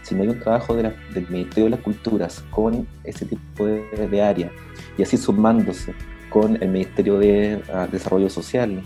si 0.02 0.14
no 0.14 0.22
hay 0.22 0.28
un 0.28 0.40
trabajo 0.40 0.74
del 0.74 0.94
Ministerio 1.28 1.64
de 1.64 1.70
las 1.70 1.80
Culturas 1.80 2.44
con 2.50 2.86
ese 3.04 3.24
tipo 3.24 3.66
de, 3.66 4.08
de 4.10 4.22
área 4.22 4.50
y 4.98 5.02
así 5.02 5.16
sumándose 5.16 5.94
con 6.28 6.60
el 6.62 6.68
Ministerio 6.68 7.18
de 7.18 7.62
ah, 7.72 7.86
Desarrollo 7.90 8.28
Social, 8.28 8.82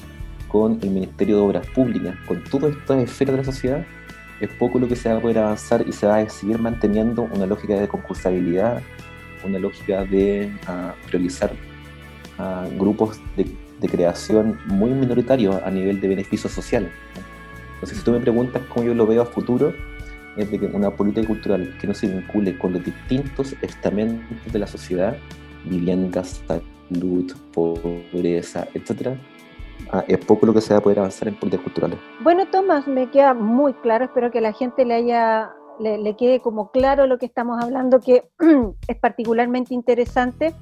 con 0.49 0.79
el 0.83 0.90
Ministerio 0.90 1.37
de 1.37 1.42
Obras 1.42 1.66
Públicas, 1.68 2.16
con 2.27 2.42
todas 2.44 2.77
estas 2.77 2.99
esferas 3.03 3.35
de 3.35 3.38
la 3.38 3.44
sociedad, 3.44 3.87
es 4.40 4.51
poco 4.51 4.79
lo 4.79 4.88
que 4.88 4.96
se 4.96 5.09
va 5.09 5.18
a 5.18 5.20
poder 5.20 5.38
avanzar 5.38 5.85
y 5.87 5.92
se 5.92 6.07
va 6.07 6.16
a 6.16 6.29
seguir 6.29 6.59
manteniendo 6.59 7.22
una 7.22 7.46
lógica 7.46 7.75
de 7.75 7.88
concursabilidad, 7.88 8.83
una 9.46 9.59
lógica 9.59 10.04
de 10.04 10.52
ah, 10.66 10.94
priorizar 11.06 11.52
a 12.38 12.66
grupos 12.78 13.20
de, 13.37 13.46
de, 13.80 13.88
creación 13.88 14.59
muy 14.66 14.90
minoritarios 14.90 15.56
a 15.62 15.70
nivel 15.70 16.00
de 16.00 16.09
beneficio 16.09 16.50
social. 16.50 16.90
Entonces, 17.74 17.98
si 17.98 18.04
tú 18.04 18.12
me 18.12 18.20
preguntas 18.20 18.62
cómo 18.68 18.87
yo 18.87 18.94
lo 18.94 19.06
veo 19.06 19.22
a 19.22 19.26
futuro, 19.26 19.72
es 20.37 20.50
de 20.50 20.59
que 20.59 20.66
una 20.66 20.90
política 20.90 21.26
cultural 21.26 21.76
que 21.80 21.87
no 21.87 21.94
se 21.94 22.09
vincule 22.09 22.59
con 22.59 22.72
los 22.74 22.85
distintos 22.85 23.54
estamentos 23.62 24.52
de 24.52 24.59
la 24.59 24.66
sociedad, 24.66 25.16
vivienda, 25.64 26.22
salud, 26.24 27.32
pobreza, 27.52 28.68
etcétera, 28.74 29.16
ah, 29.92 30.04
es 30.06 30.18
poco 30.18 30.46
lo 30.46 30.54
que 30.54 30.61
se 30.61 30.74
va 30.74 30.78
a 30.78 30.82
poder 30.82 30.98
avanzar 30.98 31.28
en 31.28 31.35
políticas 31.35 31.64
culturales. 31.64 31.98
Bueno, 32.20 32.46
Tomás, 32.46 32.87
me 32.87 33.11
queda 33.11 33.35
muy 33.35 33.72
claro, 33.74 34.04
espero 34.04 34.30
que 34.30 34.40
la 34.40 34.52
gente 34.52 34.85
le 34.85 34.94
haya 34.94 35.50
le, 35.81 36.17
quede 36.17 36.41
como 36.41 36.71
claro 36.71 37.07
lo 37.07 37.19
que 37.19 37.27
estamos 37.27 37.62
hablando, 37.62 38.01
que 38.01 38.29
es 38.89 38.97
particularmente 38.97 39.75
interesante. 39.75 40.55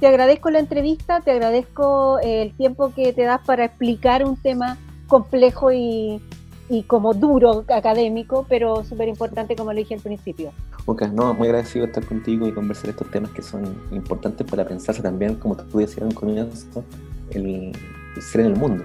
Te 0.00 0.06
agradezco 0.06 0.50
la 0.50 0.58
entrevista, 0.58 1.20
te 1.20 1.30
agradezco 1.30 2.18
eh, 2.20 2.42
el 2.42 2.56
tiempo 2.56 2.92
que 2.94 3.12
te 3.12 3.22
das 3.22 3.40
para 3.46 3.64
explicar 3.64 4.24
un 4.24 4.36
tema 4.36 4.76
complejo 5.08 5.72
y, 5.72 6.20
y 6.68 6.82
como 6.82 7.14
duro 7.14 7.64
académico, 7.68 8.44
pero 8.48 8.84
súper 8.84 9.08
importante 9.08 9.56
como 9.56 9.72
lo 9.72 9.78
dije 9.78 9.94
al 9.94 10.00
principio. 10.00 10.52
Ok, 10.84 11.02
no, 11.08 11.34
muy 11.34 11.48
agradecido 11.48 11.84
de 11.84 11.92
estar 11.92 12.06
contigo 12.06 12.46
y 12.46 12.52
conversar 12.52 12.90
estos 12.90 13.10
temas 13.10 13.30
que 13.30 13.42
son 13.42 13.64
importantes 13.90 14.46
para 14.48 14.64
pensarse 14.64 15.02
también, 15.02 15.36
como 15.36 15.56
tú 15.56 15.78
decías 15.78 16.02
en 16.02 16.12
comienzo, 16.12 16.84
el, 17.30 17.72
ser 18.20 18.42
en 18.42 18.46
el 18.48 18.56
mundo. 18.56 18.84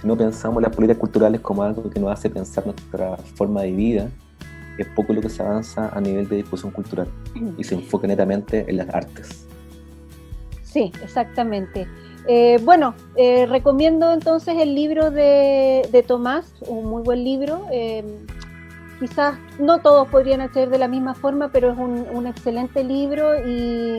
Si 0.00 0.06
no 0.06 0.16
pensamos 0.16 0.62
las 0.62 0.74
políticas 0.74 0.98
culturales 0.98 1.40
como 1.42 1.62
algo 1.62 1.88
que 1.90 2.00
nos 2.00 2.10
hace 2.10 2.30
pensar 2.30 2.64
nuestra 2.64 3.16
forma 3.34 3.62
de 3.62 3.72
vida, 3.72 4.10
es 4.78 4.86
poco 4.88 5.12
lo 5.12 5.20
que 5.20 5.28
se 5.28 5.42
avanza 5.42 5.88
a 5.88 6.00
nivel 6.00 6.28
de 6.28 6.36
discusión 6.36 6.72
cultural 6.72 7.08
y 7.56 7.64
se 7.64 7.74
enfoca 7.74 8.06
netamente 8.06 8.64
en 8.68 8.76
las 8.78 8.88
artes. 8.90 9.46
Sí, 10.62 10.92
exactamente. 11.02 11.86
Eh, 12.26 12.58
bueno, 12.62 12.94
eh, 13.16 13.46
recomiendo 13.46 14.12
entonces 14.12 14.56
el 14.58 14.74
libro 14.74 15.10
de, 15.10 16.04
Tomás, 16.06 16.52
un 16.66 16.86
muy 16.86 17.02
buen 17.02 17.24
libro. 17.24 17.66
Eh, 17.72 18.04
quizás 19.00 19.38
no 19.58 19.80
todos 19.80 20.08
podrían 20.08 20.40
hacer 20.40 20.68
de 20.70 20.78
la 20.78 20.86
misma 20.86 21.14
forma, 21.14 21.50
pero 21.50 21.72
es 21.72 21.78
un, 21.78 22.26
excelente 22.26 22.84
libro 22.84 23.34
y, 23.48 23.98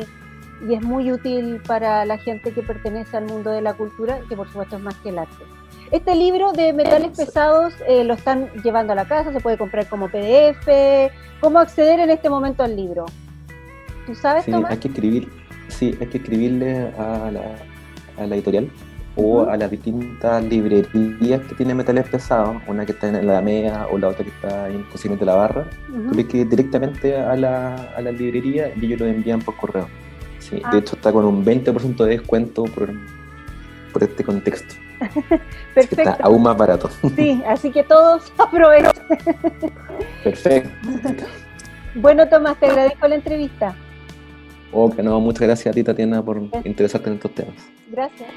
y, 0.67 0.73
es 0.73 0.81
muy 0.81 1.11
útil 1.11 1.61
para 1.67 2.05
la 2.05 2.17
gente 2.17 2.53
que 2.53 2.61
pertenece 2.61 3.17
al 3.17 3.25
mundo 3.25 3.49
de 3.49 3.61
la 3.61 3.73
cultura, 3.73 4.19
que 4.29 4.35
por 4.35 4.47
supuesto 4.47 4.77
es 4.77 4.81
más 4.81 4.95
que 4.97 5.09
el 5.09 5.19
arte. 5.19 5.43
Este 5.91 6.15
libro 6.15 6.53
de 6.53 6.71
metales 6.71 7.17
pesados 7.17 7.73
lo 8.05 8.13
están 8.13 8.49
llevando 8.63 8.93
a 8.93 8.95
la 8.95 9.05
casa, 9.05 9.33
se 9.33 9.41
puede 9.41 9.57
comprar 9.57 9.87
como 9.89 10.07
PDF. 10.07 11.11
¿Cómo 11.41 11.59
acceder 11.59 11.99
en 11.99 12.09
este 12.09 12.29
momento 12.29 12.63
al 12.63 12.75
libro? 12.75 13.05
¿Tú 14.05 14.15
sabes, 14.15 14.45
sí, 14.45 14.53
Hay 14.53 14.77
que 14.77 14.87
escribir, 14.87 15.29
sí, 15.67 15.95
hay 15.99 16.07
que 16.07 16.17
escribirle 16.17 16.91
a 16.97 17.29
la, 17.31 18.23
a 18.23 18.25
la 18.25 18.35
editorial 18.35 18.69
o 19.15 19.43
a 19.43 19.57
las 19.57 19.69
distintas 19.69 20.43
librerías 20.45 21.41
que 21.41 21.55
tienen 21.55 21.75
metales 21.75 22.07
pesados, 22.07 22.61
una 22.67 22.85
que 22.85 22.93
está 22.93 23.09
en 23.09 23.27
la 23.27 23.41
MEA 23.41 23.87
o 23.91 23.97
la 23.97 24.07
otra 24.07 24.23
que 24.23 24.31
está 24.31 24.69
en 24.69 24.83
Cocina 24.83 25.15
de 25.15 25.25
la 25.25 25.35
Barra, 25.35 25.69
uh 25.89 26.27
que 26.27 26.45
directamente 26.45 27.17
a 27.17 27.35
la, 27.35 27.75
a 27.95 28.01
la 28.01 28.11
librería 28.11 28.71
y 28.75 28.85
ellos 28.85 29.01
lo 29.01 29.07
envían 29.07 29.41
por 29.41 29.57
correo. 29.57 29.87
Sí, 30.39 30.55
De 30.55 30.61
ah. 30.63 30.77
hecho 30.77 30.95
está 30.95 31.11
con 31.11 31.25
un 31.25 31.43
20% 31.43 31.97
de 31.97 32.09
descuento 32.09 32.63
por, 32.63 32.89
por 33.91 34.03
este 34.03 34.23
contexto. 34.23 34.75
Perfecto. 35.73 36.01
Está 36.01 36.17
aún 36.21 36.43
más 36.43 36.57
barato. 36.57 36.89
Sí, 37.15 37.41
así 37.47 37.71
que 37.71 37.83
todos 37.83 38.31
aprovechen. 38.37 38.91
Perfecto. 40.23 40.69
Bueno, 41.95 42.27
Tomás, 42.27 42.57
te 42.59 42.67
agradezco 42.67 43.07
la 43.07 43.15
entrevista. 43.15 43.75
Ok, 44.71 44.99
no, 44.99 45.19
muchas 45.19 45.41
gracias 45.41 45.73
a 45.73 45.75
ti, 45.75 45.83
Tatiana, 45.83 46.23
por 46.23 46.41
interesarte 46.63 47.09
en 47.09 47.15
estos 47.15 47.35
temas. 47.35 47.55
Gracias. 47.89 48.29